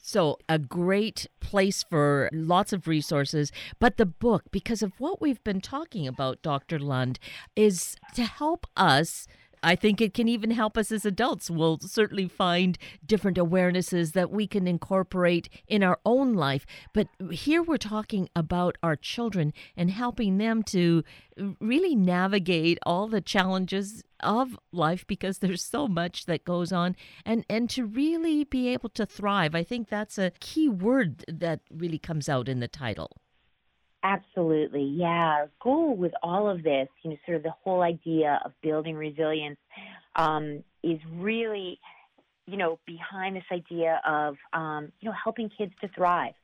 So, 0.08 0.38
a 0.48 0.56
great 0.56 1.26
place 1.40 1.82
for 1.82 2.30
lots 2.32 2.72
of 2.72 2.86
resources. 2.86 3.50
But 3.80 3.96
the 3.96 4.06
book, 4.06 4.44
because 4.52 4.80
of 4.80 4.92
what 4.98 5.20
we've 5.20 5.42
been 5.42 5.60
talking 5.60 6.06
about, 6.06 6.42
Dr. 6.42 6.78
Lund, 6.78 7.18
is 7.56 7.96
to 8.14 8.22
help 8.22 8.68
us 8.76 9.26
I 9.62 9.74
think 9.74 10.00
it 10.00 10.14
can 10.14 10.28
even 10.28 10.52
help 10.52 10.76
us 10.78 10.92
as 10.92 11.04
adults. 11.04 11.50
We'll 11.50 11.80
certainly 11.80 12.28
find 12.28 12.78
different 13.04 13.36
awarenesses 13.36 14.12
that 14.12 14.30
we 14.30 14.46
can 14.46 14.68
incorporate 14.68 15.48
in 15.66 15.82
our 15.82 15.98
own 16.04 16.34
life. 16.34 16.66
But 16.92 17.08
here 17.32 17.62
we're 17.62 17.76
talking 17.76 18.28
about 18.36 18.78
our 18.80 18.94
children 18.94 19.52
and 19.76 19.90
helping 19.90 20.38
them 20.38 20.62
to 20.64 21.02
really 21.58 21.96
navigate 21.96 22.78
all 22.86 23.08
the 23.08 23.20
challenges 23.20 24.04
of 24.20 24.58
life 24.72 25.06
because 25.06 25.38
there's 25.38 25.62
so 25.62 25.88
much 25.88 26.26
that 26.26 26.44
goes 26.44 26.72
on 26.72 26.96
and 27.24 27.44
and 27.48 27.68
to 27.70 27.84
really 27.84 28.44
be 28.44 28.68
able 28.68 28.88
to 28.90 29.06
thrive. 29.06 29.54
I 29.54 29.62
think 29.62 29.88
that's 29.88 30.18
a 30.18 30.32
key 30.40 30.68
word 30.68 31.24
that 31.28 31.60
really 31.70 31.98
comes 31.98 32.28
out 32.28 32.48
in 32.48 32.60
the 32.60 32.68
title. 32.68 33.16
Absolutely. 34.02 34.84
Yeah. 34.84 35.06
Our 35.06 35.50
goal 35.60 35.96
with 35.96 36.12
all 36.22 36.48
of 36.48 36.62
this, 36.62 36.88
you 37.02 37.10
know, 37.10 37.16
sort 37.26 37.38
of 37.38 37.42
the 37.42 37.54
whole 37.64 37.82
idea 37.82 38.40
of 38.44 38.52
building 38.62 38.94
resilience 38.94 39.58
um, 40.14 40.62
is 40.84 41.00
really, 41.14 41.80
you 42.46 42.56
know, 42.56 42.78
behind 42.86 43.34
this 43.34 43.44
idea 43.50 44.00
of, 44.06 44.36
um, 44.52 44.92
you 45.00 45.08
know, 45.08 45.14
helping 45.22 45.50
kids 45.50 45.72
to 45.80 45.88
thrive. 45.88 46.34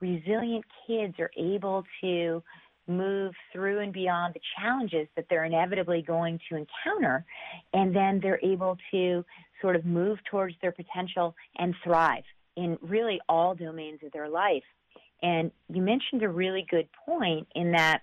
Resilient 0.00 0.64
kids 0.86 1.14
are 1.20 1.30
able 1.36 1.84
to 2.00 2.42
move 2.86 3.32
through 3.52 3.80
and 3.80 3.92
beyond 3.92 4.34
the 4.34 4.40
challenges 4.58 5.08
that 5.16 5.26
they're 5.30 5.44
inevitably 5.44 6.02
going 6.02 6.38
to 6.48 6.56
encounter, 6.56 7.24
and 7.72 7.94
then 7.94 8.20
they're 8.20 8.40
able 8.42 8.76
to 8.90 9.24
sort 9.60 9.76
of 9.76 9.84
move 9.84 10.18
towards 10.30 10.54
their 10.60 10.72
potential 10.72 11.34
and 11.58 11.74
thrive 11.84 12.24
in 12.56 12.78
really 12.82 13.20
all 13.28 13.54
domains 13.54 14.00
of 14.04 14.12
their 14.12 14.28
life. 14.28 14.64
And 15.22 15.52
you 15.68 15.82
mentioned 15.82 16.22
a 16.22 16.28
really 16.28 16.66
good 16.68 16.88
point 17.06 17.46
in 17.54 17.72
that 17.72 18.02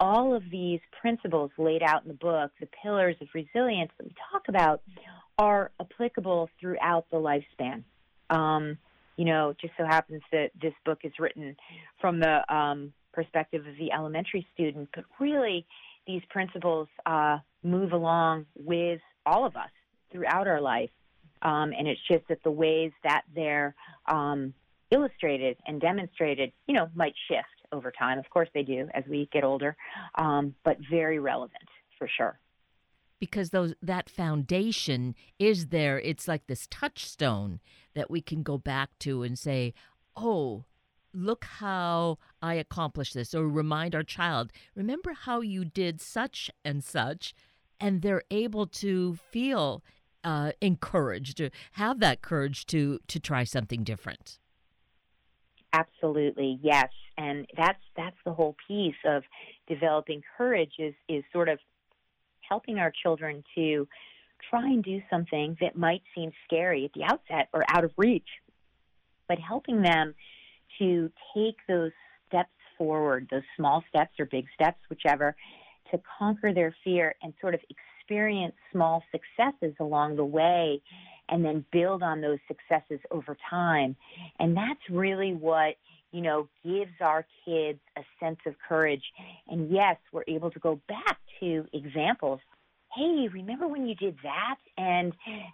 all 0.00 0.34
of 0.34 0.42
these 0.50 0.80
principles 1.00 1.50
laid 1.56 1.82
out 1.82 2.02
in 2.02 2.08
the 2.08 2.14
book, 2.14 2.50
the 2.60 2.68
pillars 2.82 3.16
of 3.20 3.28
resilience 3.34 3.90
that 3.98 4.06
we 4.06 4.14
talk 4.32 4.42
about, 4.48 4.82
are 5.38 5.70
applicable 5.80 6.50
throughout 6.60 7.06
the 7.10 7.16
lifespan. 7.16 7.84
Um, 8.30 8.78
you 9.16 9.24
know, 9.24 9.54
just 9.60 9.72
so 9.76 9.84
happens 9.84 10.22
that 10.32 10.50
this 10.60 10.74
book 10.84 11.00
is 11.02 11.12
written 11.18 11.56
from 12.00 12.20
the 12.20 12.54
um, 12.54 12.92
perspective 13.12 13.66
of 13.66 13.76
the 13.78 13.92
elementary 13.92 14.46
student, 14.54 14.88
but 14.94 15.04
really 15.20 15.66
these 16.06 16.22
principles 16.30 16.88
uh, 17.06 17.38
move 17.62 17.92
along 17.92 18.46
with 18.56 19.00
all 19.26 19.44
of 19.44 19.56
us 19.56 19.70
throughout 20.10 20.48
our 20.48 20.60
life. 20.60 20.90
Um, 21.42 21.72
and 21.78 21.86
it's 21.86 22.00
just 22.08 22.26
that 22.28 22.42
the 22.42 22.50
ways 22.50 22.90
that 23.04 23.22
they're 23.34 23.74
um, 24.06 24.54
illustrated 24.90 25.56
and 25.66 25.80
demonstrated, 25.80 26.52
you 26.66 26.74
know, 26.74 26.88
might 26.94 27.14
shift 27.28 27.46
over 27.72 27.92
time. 27.92 28.18
Of 28.18 28.28
course, 28.30 28.48
they 28.54 28.62
do 28.62 28.88
as 28.94 29.04
we 29.08 29.28
get 29.32 29.44
older, 29.44 29.76
um, 30.16 30.54
but 30.64 30.78
very 30.90 31.18
relevant 31.18 31.68
for 31.98 32.08
sure. 32.08 32.38
Because 33.20 33.50
those 33.50 33.74
that 33.82 34.08
foundation 34.08 35.14
is 35.38 35.66
there. 35.66 36.00
It's 36.00 36.28
like 36.28 36.46
this 36.46 36.68
touchstone 36.70 37.60
that 37.94 38.10
we 38.10 38.20
can 38.20 38.42
go 38.42 38.58
back 38.58 38.90
to 39.00 39.22
and 39.24 39.36
say, 39.36 39.74
"Oh, 40.16 40.64
look 41.12 41.44
how 41.44 42.18
I 42.42 42.54
accomplished 42.54 43.14
this," 43.14 43.34
or 43.34 43.48
remind 43.48 43.94
our 43.94 44.02
child, 44.02 44.52
"Remember 44.74 45.12
how 45.12 45.40
you 45.40 45.64
did 45.64 46.00
such 46.00 46.50
and 46.64 46.82
such," 46.84 47.34
and 47.80 48.02
they're 48.02 48.24
able 48.30 48.66
to 48.66 49.16
feel 49.16 49.82
uh, 50.24 50.52
encouraged, 50.60 51.36
to 51.38 51.50
have 51.72 52.00
that 52.00 52.22
courage 52.22 52.66
to 52.66 52.98
to 53.06 53.20
try 53.20 53.44
something 53.44 53.84
different. 53.84 54.38
Absolutely, 55.72 56.58
yes, 56.62 56.90
and 57.16 57.46
that's 57.56 57.82
that's 57.96 58.16
the 58.24 58.32
whole 58.32 58.56
piece 58.66 58.96
of 59.04 59.22
developing 59.68 60.22
courage 60.36 60.72
is 60.78 60.94
is 61.08 61.22
sort 61.32 61.48
of 61.48 61.58
helping 62.40 62.78
our 62.78 62.92
children 63.02 63.44
to 63.54 63.86
try 64.48 64.66
and 64.66 64.82
do 64.82 65.02
something 65.10 65.56
that 65.60 65.76
might 65.76 66.02
seem 66.14 66.30
scary 66.44 66.84
at 66.84 66.92
the 66.94 67.04
outset 67.04 67.48
or 67.52 67.64
out 67.68 67.84
of 67.84 67.92
reach, 67.96 68.28
but 69.28 69.38
helping 69.38 69.82
them 69.82 70.14
to 70.78 71.10
take 71.34 71.56
those 71.66 71.92
steps 72.28 72.50
forward, 72.76 73.28
those 73.30 73.42
small 73.56 73.82
steps 73.88 74.12
or 74.18 74.26
big 74.26 74.46
steps, 74.54 74.78
whichever, 74.88 75.34
to 75.90 76.00
conquer 76.18 76.52
their 76.52 76.74
fear 76.84 77.14
and 77.22 77.32
sort 77.40 77.54
of 77.54 77.60
experience 77.68 78.54
small 78.72 79.02
successes 79.10 79.74
along 79.80 80.16
the 80.16 80.24
way 80.24 80.80
and 81.28 81.44
then 81.44 81.64
build 81.72 82.02
on 82.02 82.20
those 82.20 82.38
successes 82.46 83.00
over 83.10 83.36
time. 83.50 83.96
And 84.38 84.56
that's 84.56 84.80
really 84.90 85.34
what, 85.34 85.74
you 86.12 86.22
know, 86.22 86.48
gives 86.64 86.92
our 87.00 87.26
kids 87.44 87.80
a 87.96 88.02
sense 88.20 88.38
of 88.46 88.54
courage. 88.66 89.02
And 89.48 89.70
yes, 89.70 89.96
we're 90.12 90.24
able 90.26 90.50
to 90.50 90.58
go 90.58 90.80
back 90.88 91.18
to 91.40 91.66
examples. 91.72 92.40
Hey, 92.94 93.28
remember 93.30 93.68
when 93.68 93.86
you 93.86 93.94
did 93.94 94.16
that? 94.22 94.56
And 94.78 95.12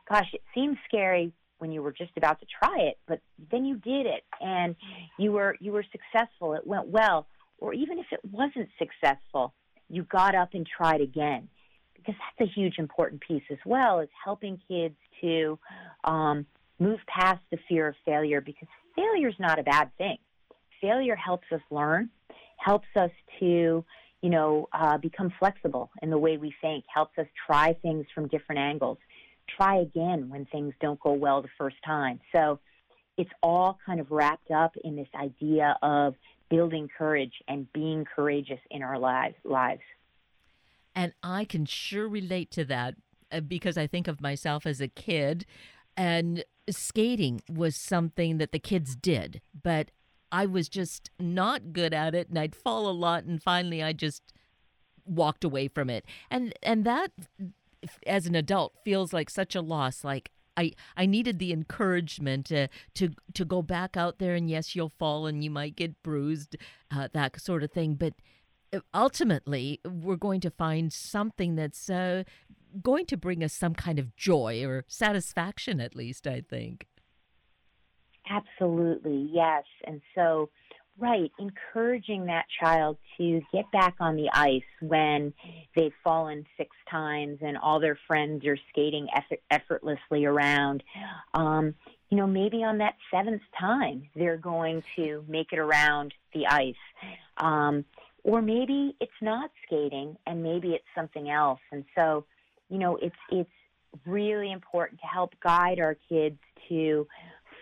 gosh, 0.09 0.29
it 0.33 0.43
seems 0.55 0.77
scary 0.87 1.33
when 1.59 1.73
you 1.73 1.83
were 1.83 1.93
just 1.93 2.13
about 2.17 2.41
to 2.41 2.47
try 2.47 2.79
it, 2.81 2.99
but 3.07 3.21
then 3.51 3.65
you 3.65 3.77
did 3.77 4.07
it 4.07 4.25
and 4.41 4.77
you 5.19 5.33
were 5.33 5.57
you 5.61 5.73
were 5.73 5.85
successful. 5.91 6.55
It 6.55 6.67
went 6.67 6.89
well. 6.89 7.27
Or 7.59 7.73
even 7.73 7.99
if 7.99 8.07
it 8.11 8.21
wasn't 8.31 8.69
successful, 8.79 9.55
you 9.89 10.03
got 10.03 10.35
up 10.35 10.51
and 10.55 10.67
tried 10.67 11.01
again 11.01 11.49
because 11.95 12.15
that's 12.39 12.49
a 12.49 12.53
huge 12.53 12.79
important 12.79 13.21
piece 13.21 13.43
as 13.51 13.59
well 13.65 14.01
is 14.01 14.09
helping 14.23 14.61
kids 14.69 14.97
to 15.21 15.59
um, 16.05 16.47
move 16.79 16.99
past 17.07 17.41
the 17.51 17.59
fear 17.69 17.89
of 17.89 17.95
failure 18.05 18.41
because 18.41 18.69
failure 18.95 19.29
is 19.29 19.35
not 19.39 19.59
a 19.59 19.63
bad 19.63 19.91
thing. 19.97 20.19
Failure 20.81 21.17
helps 21.17 21.47
us 21.53 21.61
learn, 21.71 22.11
helps 22.59 22.89
us 22.97 23.11
to, 23.41 23.85
you 24.23 24.31
know, 24.31 24.69
uh, 24.73 24.99
become 24.99 25.33
flexible 25.39 25.91
in 26.03 26.11
the 26.11 26.19
way 26.19 26.37
we 26.37 26.53
think, 26.61 26.85
helps 26.93 27.17
us 27.19 27.27
try 27.47 27.75
things 27.81 28.07
from 28.15 28.29
different 28.29 28.59
angles, 28.59 28.99
try 29.49 29.79
again 29.79 30.29
when 30.29 30.47
things 30.47 30.75
don't 30.81 31.01
go 31.01 31.13
well 31.13 31.43
the 31.43 31.49
first 31.59 31.77
time. 31.85 32.21
So 32.33 32.59
it's 33.17 33.31
all 33.43 33.79
kind 33.85 34.01
of 34.01 34.11
wrapped 34.11 34.51
up 34.51 34.75
in 34.83 34.97
this 34.97 35.09
idea 35.15 35.77
of 35.83 36.15
building 36.51 36.89
courage 36.97 37.35
and 37.49 37.73
being 37.73 38.05
courageous 38.05 38.61
in 38.71 38.83
our 38.83 38.99
lives. 38.99 39.37
lives. 39.45 39.83
And 40.95 41.13
I 41.23 41.45
can 41.45 41.67
sure 41.67 42.09
relate 42.09 42.51
to 42.53 42.65
that 42.67 42.95
uh, 43.33 43.41
because 43.41 43.77
I 43.77 43.87
think 43.87 44.09
of 44.09 44.21
myself 44.21 44.67
as 44.67 44.81
a 44.81 44.89
kid 44.89 45.47
and 45.97 46.45
skating 46.71 47.43
was 47.49 47.77
something 47.77 48.39
that 48.39 48.53
the 48.53 48.59
kids 48.59 48.97
did, 48.97 49.41
but 49.61 49.91
I 50.31 50.47
was 50.47 50.69
just 50.69 51.11
not 51.19 51.73
good 51.73 51.95
at 51.95 52.15
it 52.15 52.29
and 52.29 52.39
I'd 52.39 52.55
fall 52.55 52.89
a 52.89 52.93
lot 52.93 53.25
and 53.25 53.43
finally 53.43 53.83
I 53.83 53.93
just 53.93 54.33
walked 55.05 55.45
away 55.45 55.69
from 55.69 55.91
it. 55.91 56.05
And 56.31 56.53
and 56.63 56.85
that 56.85 57.13
as 58.07 58.27
an 58.27 58.35
adult 58.35 58.75
feels 58.85 59.13
like 59.13 59.31
such 59.31 59.55
a 59.55 59.61
loss 59.61 60.05
like 60.05 60.31
I, 60.57 60.73
I 60.97 61.07
needed 61.07 61.39
the 61.39 61.53
encouragement 61.53 62.47
to, 62.47 62.69
to 62.95 63.11
to 63.35 63.45
go 63.45 63.63
back 63.63 63.97
out 63.97 64.19
there 64.19 64.35
and 64.35 64.49
yes 64.49 64.75
you'll 64.75 64.93
fall 64.99 65.27
and 65.27 65.43
you 65.43 65.51
might 65.51 65.77
get 65.77 66.03
bruised 66.03 66.57
uh, 66.95 67.09
that 67.13 67.41
sort 67.41 67.63
of 67.63 67.73
thing 67.73 67.95
but 67.95 68.15
ultimately 68.93 69.81
we're 69.85 70.17
going 70.17 70.41
to 70.41 70.51
find 70.51 70.93
something 70.93 71.55
that's 71.55 71.89
uh, 71.89 72.25
going 72.83 73.07
to 73.07 73.17
bring 73.17 73.43
us 73.45 73.53
some 73.53 73.75
kind 73.75 73.99
of 73.99 74.17
joy 74.17 74.65
or 74.65 74.85
satisfaction 74.89 75.81
at 75.81 75.95
least 75.95 76.27
i 76.27 76.41
think. 76.41 76.87
Absolutely 78.31 79.29
yes 79.33 79.65
and 79.87 80.01
so 80.15 80.51
right 80.99 81.33
encouraging 81.39 82.27
that 82.27 82.45
child 82.61 82.97
to 83.19 83.41
get 83.53 83.71
back 83.73 83.95
on 84.01 84.17
the 84.17 84.29
ice 84.33 84.63
when 84.81 85.33
they've 85.75 85.93
fallen 86.05 86.47
six 86.57 86.71
times 86.91 87.39
and 87.41 87.59
all 87.59 87.81
their 87.81 87.99
friends 88.07 88.47
are 88.47 88.59
skating 88.71 89.09
effort- 89.15 89.43
effortlessly 89.51 90.25
around 90.25 90.83
um, 91.35 91.75
you 92.11 92.17
know 92.17 92.27
maybe 92.27 92.63
on 92.63 92.79
that 92.79 92.95
seventh 93.13 93.43
time 93.59 94.09
they're 94.15 94.37
going 94.37 94.83
to 94.95 95.25
make 95.29 95.53
it 95.53 95.59
around 95.59 96.15
the 96.33 96.47
ice 96.47 96.75
um, 97.39 97.85
or 98.25 98.41
maybe 98.41 98.97
it's 99.01 99.13
not 99.21 99.51
skating 99.67 100.17
and 100.27 100.43
maybe 100.43 100.71
it's 100.71 100.85
something 100.95 101.31
else. 101.31 101.61
And 101.71 101.85
so, 101.95 102.25
you 102.69 102.79
know, 102.79 102.97
it's 102.97 103.15
it's 103.31 103.51
really 104.07 104.51
important 104.51 105.01
to 105.01 105.07
help 105.07 105.35
guide 105.43 105.79
our 105.79 105.97
kids 106.09 106.39
to 106.69 107.07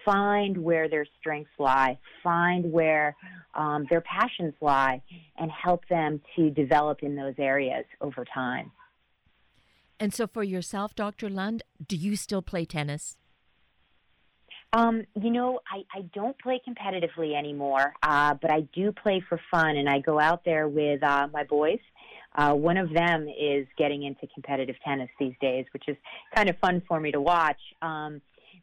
find 0.05 0.57
where 0.59 0.89
their 0.89 1.07
strengths 1.21 1.51
lie, 1.59 1.99
find 2.23 2.71
where 2.73 3.17
um, 3.55 3.87
their 3.91 4.01
passions 4.01 4.55
lie, 4.61 5.03
and 5.37 5.51
help 5.51 5.87
them 5.89 6.21
to 6.37 6.51
develop 6.51 7.03
in 7.03 7.17
those 7.17 7.35
areas 7.39 7.85
over 8.01 8.25
time. 8.25 8.71
And 10.01 10.13
so, 10.13 10.27
for 10.27 10.43
yourself, 10.43 10.95
Dr. 10.95 11.29
Lund, 11.31 11.63
do 11.87 11.97
you 11.97 12.17
still 12.17 12.43
play 12.43 12.65
tennis? 12.65 13.17
Um, 14.73 15.05
you 15.21 15.31
know, 15.31 15.61
I, 15.71 15.85
I 15.97 16.03
don't 16.15 16.39
play 16.39 16.61
competitively 16.67 17.37
anymore, 17.37 17.93
uh, 18.03 18.35
but 18.41 18.51
I 18.51 18.63
do 18.75 18.91
play 18.91 19.23
for 19.29 19.39
fun, 19.51 19.77
and 19.77 19.89
I 19.89 19.99
go 19.99 20.19
out 20.19 20.45
there 20.45 20.67
with 20.67 21.03
uh, 21.03 21.29
my 21.33 21.45
boys. 21.45 21.79
Uh, 22.35 22.55
one 22.55 22.79
of 22.79 22.91
them 22.93 23.29
is 23.29 23.67
getting 23.77 24.05
into 24.05 24.27
competitive 24.33 24.77
tennis 24.85 25.11
these 25.21 25.35
days, 25.43 25.67
which 25.75 25.85
is 25.89 25.97
kind 26.35 26.49
of 26.49 26.57
fun 26.59 26.83
for 26.89 26.99
me 26.99 27.13
to 27.13 27.21
watch. 27.21 27.61
Um, 27.83 28.23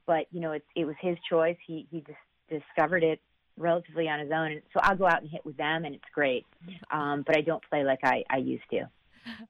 but 0.10 0.26
you 0.32 0.42
know, 0.42 0.54
it, 0.54 0.66
it 0.76 0.86
was 0.86 0.96
his 1.00 1.16
choice. 1.30 1.56
He 1.68 1.88
he 1.92 2.02
dis- 2.02 2.60
discovered 2.62 3.04
it 3.04 3.22
relatively 3.58 4.10
on 4.10 4.20
his 4.20 4.32
own, 4.32 4.54
and 4.54 4.62
so 4.74 4.80
I'll 4.82 4.98
go 4.98 5.06
out 5.06 5.22
and 5.22 5.30
hit 5.30 5.46
with 5.46 5.56
them, 5.56 5.86
and 5.86 5.94
it's 5.94 6.10
great. 6.16 6.48
Um, 6.92 7.24
but 7.28 7.38
I 7.38 7.42
don't 7.42 7.64
play 7.70 7.84
like 7.84 8.00
I, 8.04 8.24
I 8.28 8.38
used 8.38 8.64
to. 8.72 8.90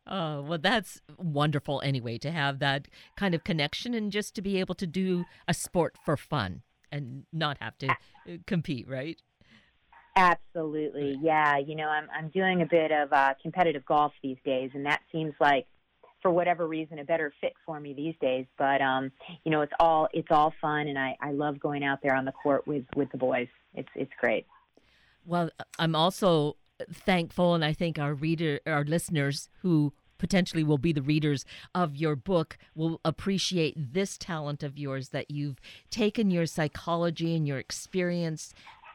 Oh, 0.05 0.41
well, 0.41 0.57
that's 0.57 0.99
wonderful 1.17 1.81
anyway 1.85 2.17
to 2.17 2.31
have 2.31 2.59
that 2.59 2.89
kind 3.15 3.33
of 3.33 3.45
connection 3.45 3.93
and 3.93 4.11
just 4.11 4.35
to 4.35 4.41
be 4.41 4.59
able 4.59 4.75
to 4.75 4.87
do 4.87 5.23
a 5.47 5.53
sport 5.53 5.95
for 6.03 6.17
fun 6.17 6.63
and 6.91 7.23
not 7.31 7.57
have 7.61 7.77
to 7.77 7.87
uh, 7.87 7.93
compete, 8.45 8.89
right? 8.89 9.17
Absolutely. 10.17 11.17
Yeah. 11.21 11.59
You 11.59 11.75
know, 11.75 11.87
I'm, 11.87 12.07
I'm 12.13 12.29
doing 12.29 12.61
a 12.61 12.65
bit 12.65 12.91
of 12.91 13.13
uh, 13.13 13.35
competitive 13.41 13.85
golf 13.85 14.11
these 14.21 14.39
days, 14.43 14.71
and 14.73 14.85
that 14.85 14.99
seems 15.13 15.33
like 15.39 15.67
for 16.21 16.31
whatever 16.31 16.67
reason 16.67 16.99
a 16.99 17.03
better 17.03 17.33
fit 17.41 17.53
for 17.65 17.79
me 17.79 17.93
these 17.93 18.15
days. 18.21 18.45
But 18.57 18.81
um 18.81 19.11
you 19.43 19.51
know 19.51 19.61
it's 19.61 19.73
all 19.79 20.07
it's 20.13 20.31
all 20.31 20.53
fun 20.61 20.87
and 20.87 20.97
i 20.97 21.15
i 21.21 21.31
love 21.31 21.59
going 21.59 21.83
out 21.83 21.99
there 22.01 22.15
on 22.15 22.25
the 22.25 22.31
court 22.31 22.67
with 22.67 22.85
with 22.95 23.11
the 23.11 23.17
boys. 23.17 23.47
It's 23.73 23.89
it's 23.95 24.11
great. 24.19 24.45
Well 25.25 25.49
i'm 25.77 25.95
also 25.95 26.55
thankful, 26.91 27.55
and 27.55 27.65
I 27.65 27.73
think 27.73 27.99
our 27.99 28.13
reader, 28.13 28.59
our 28.65 28.83
listeners 28.83 29.49
who 29.61 29.93
potentially 30.17 30.63
will 30.63 30.77
be 30.77 30.91
the 30.91 31.01
readers 31.01 31.45
of 31.73 31.95
your 31.95 32.15
book 32.15 32.57
will 32.75 32.99
appreciate 33.05 33.93
this 33.93 34.17
talent 34.17 34.63
of 34.63 34.77
yours 34.77 35.09
that 35.09 35.31
you've 35.31 35.61
taken 35.89 36.29
your 36.29 36.45
psychology 36.45 37.35
and 37.35 37.47
your 37.47 37.57
experience 37.57 38.53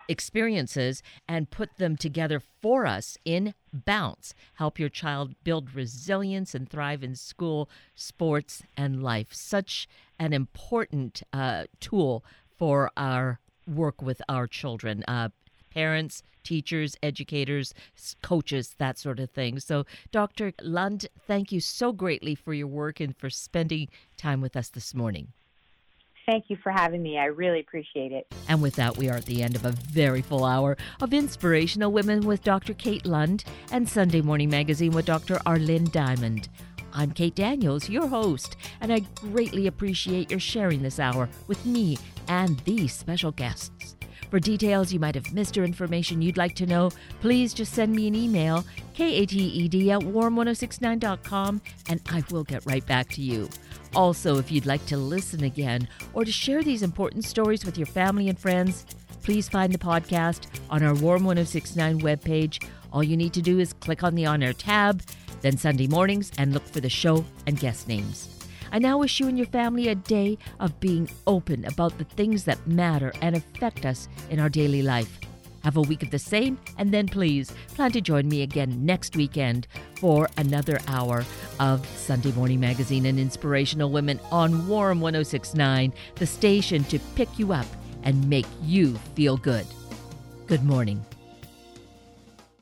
experiences 0.09 1.03
and 1.29 1.51
put 1.51 1.77
them 1.77 1.97
together 1.97 2.41
for 2.41 2.87
us 2.87 3.17
in 3.25 3.55
bounce 3.73 4.35
help 4.55 4.79
your 4.79 4.89
child 4.89 5.35
build 5.45 5.75
resilience 5.75 6.55
and 6.55 6.69
thrive 6.69 7.03
in 7.03 7.15
school 7.15 7.69
sports 7.95 8.63
and 8.77 9.03
life 9.03 9.33
such 9.33 9.89
an 10.19 10.33
important 10.33 11.23
uh, 11.33 11.65
tool 11.81 12.25
for 12.57 12.91
our 12.97 13.41
work 13.67 14.03
with 14.03 14.21
our 14.29 14.47
children 14.47 15.03
uh, 15.09 15.29
parents, 15.75 16.23
teachers, 16.45 16.97
educators, 17.03 17.75
coaches, 18.23 18.77
that 18.79 18.99
sort 18.99 19.19
of 19.19 19.31
thing. 19.31 19.59
So, 19.59 19.85
Dr. 20.13 20.53
Lund, 20.63 21.07
thank 21.27 21.51
you 21.53 21.61
so 21.61 21.93
greatly 21.93 22.35
for 22.35 22.55
your 22.55 22.69
work 22.69 23.01
and 23.01 23.17
for 23.17 23.29
spending 23.29 23.89
time 24.17 24.41
with 24.41 24.57
us 24.57 24.69
this 24.69 24.95
morning. 24.95 25.33
Thank 26.27 26.45
you 26.49 26.57
for 26.63 26.73
having 26.73 27.03
me. 27.03 27.19
I 27.19 27.27
really 27.27 27.61
appreciate 27.61 28.13
it. 28.13 28.27
And 28.49 28.63
with 28.63 28.77
that, 28.77 28.97
we 28.97 29.11
are 29.11 29.17
at 29.17 29.27
the 29.27 29.43
end 29.43 29.57
of 29.57 29.65
a 29.65 29.73
very 29.73 30.23
full 30.23 30.45
hour 30.45 30.77
of 31.03 31.13
Inspirational 31.13 31.93
Women 31.93 32.21
with 32.21 32.43
Dr. 32.43 32.73
Kate 32.75 33.05
Lund 33.05 33.45
and 33.73 33.89
Sunday 33.89 34.23
Morning 34.23 34.49
Magazine 34.49 34.93
with 34.93 35.05
Dr. 35.05 35.39
Arlene 35.45 35.91
Diamond. 35.91 36.49
I'm 36.95 37.11
Kate 37.11 37.35
Daniels, 37.35 37.91
your 37.91 38.07
host, 38.07 38.57
and 38.81 38.93
I 38.93 39.01
greatly 39.17 39.67
appreciate 39.67 40.31
your 40.31 40.41
sharing 40.41 40.83
this 40.83 41.01
hour 41.01 41.29
with 41.49 41.67
me 41.67 41.99
and 42.29 42.59
these 42.61 42.93
special 42.95 43.33
guests. 43.33 43.94
For 44.35 44.41
details 44.41 44.93
you 44.93 44.99
might 44.99 45.15
have 45.15 45.33
missed 45.33 45.57
or 45.57 45.63
information 45.63 46.21
you'd 46.21 46.37
like 46.37 46.57
to 46.57 46.67
know, 46.67 46.91
please 47.21 47.55
just 47.55 47.73
send 47.73 47.95
me 47.95 48.09
an 48.09 48.17
email, 48.17 48.65
kated 48.93 49.31
at 49.31 50.01
warm1069.com, 50.01 51.61
and 51.89 52.01
I 52.11 52.25
will 52.33 52.43
get 52.43 52.67
right 52.67 52.85
back 52.85 53.11
to 53.11 53.23
you. 53.23 53.49
Also, 53.95 54.39
if 54.39 54.51
you'd 54.51 54.67
like 54.67 54.85
to 54.87 54.97
listen 54.97 55.45
again 55.45 55.87
or 56.15 56.25
to 56.25 56.33
share 56.33 56.65
these 56.65 56.83
important 56.83 57.25
stories 57.25 57.65
with 57.65 57.79
your 57.79 57.87
family 57.87 58.29
and 58.29 58.37
friends, 58.37 58.85
please 59.23 59.49
find 59.49 59.73
the 59.73 59.79
podcast 59.79 60.49
on 60.69 60.83
our 60.83 60.95
Warm 60.95 61.23
1069 61.23 62.01
webpage. 62.01 62.61
All 62.93 63.05
you 63.05 63.17
need 63.17 63.35
to 63.35 63.41
do 63.41 63.61
is 63.61 63.73
click 63.75 64.03
on 64.03 64.17
the 64.17 64.27
On 64.27 64.43
Air 64.43 64.53
tab 64.53 65.01
then 65.43 65.57
Sunday 65.57 65.87
mornings 65.87 66.33
and 66.39 66.53
look 66.53 66.67
for 66.67 66.81
the 66.81 66.91
show 66.91 67.25
and 67.47 67.61
guest 67.61 67.87
names. 67.87 68.34
I 68.75 68.79
now 68.81 68.99
wish 68.99 69.21
you 69.21 69.29
and 69.29 69.39
your 69.39 69.47
family 69.47 69.87
a 69.87 69.95
day 69.95 70.37
of 70.59 70.81
being 70.81 71.09
open 71.29 71.65
about 71.65 71.97
the 71.97 72.03
things 72.03 72.43
that 72.43 72.67
matter 72.67 73.13
and 73.23 73.37
affect 73.37 73.87
us 73.87 74.09
in 74.31 74.41
our 74.41 74.49
daily 74.49 74.83
life. 74.83 75.21
Have 75.63 75.77
a 75.77 75.83
week 75.83 76.03
of 76.03 76.11
the 76.11 76.19
same, 76.19 76.59
and 76.77 76.93
then 76.93 77.07
please 77.07 77.53
plan 77.77 77.93
to 77.93 78.01
join 78.01 78.29
me 78.29 78.43
again 78.43 78.85
next 78.85 79.15
weekend 79.15 79.69
for 80.01 80.29
another 80.39 80.81
hour 80.89 81.25
of 81.61 81.87
Sunday 81.87 82.33
Morning 82.33 82.59
Magazine 82.59 83.07
and 83.07 83.21
Inspirational 83.21 83.91
Women 83.91 84.19
on 84.33 84.67
Warm 84.67 85.01
1069, 85.01 85.93
the 86.17 86.27
station 86.27 86.83
to 86.85 86.99
pick 87.15 87.39
you 87.39 87.53
up 87.53 87.67
and 88.03 88.29
make 88.29 88.47
you 88.61 88.97
feel 89.15 89.37
good. 89.37 89.67
Good 90.49 90.65
morning. 90.65 91.01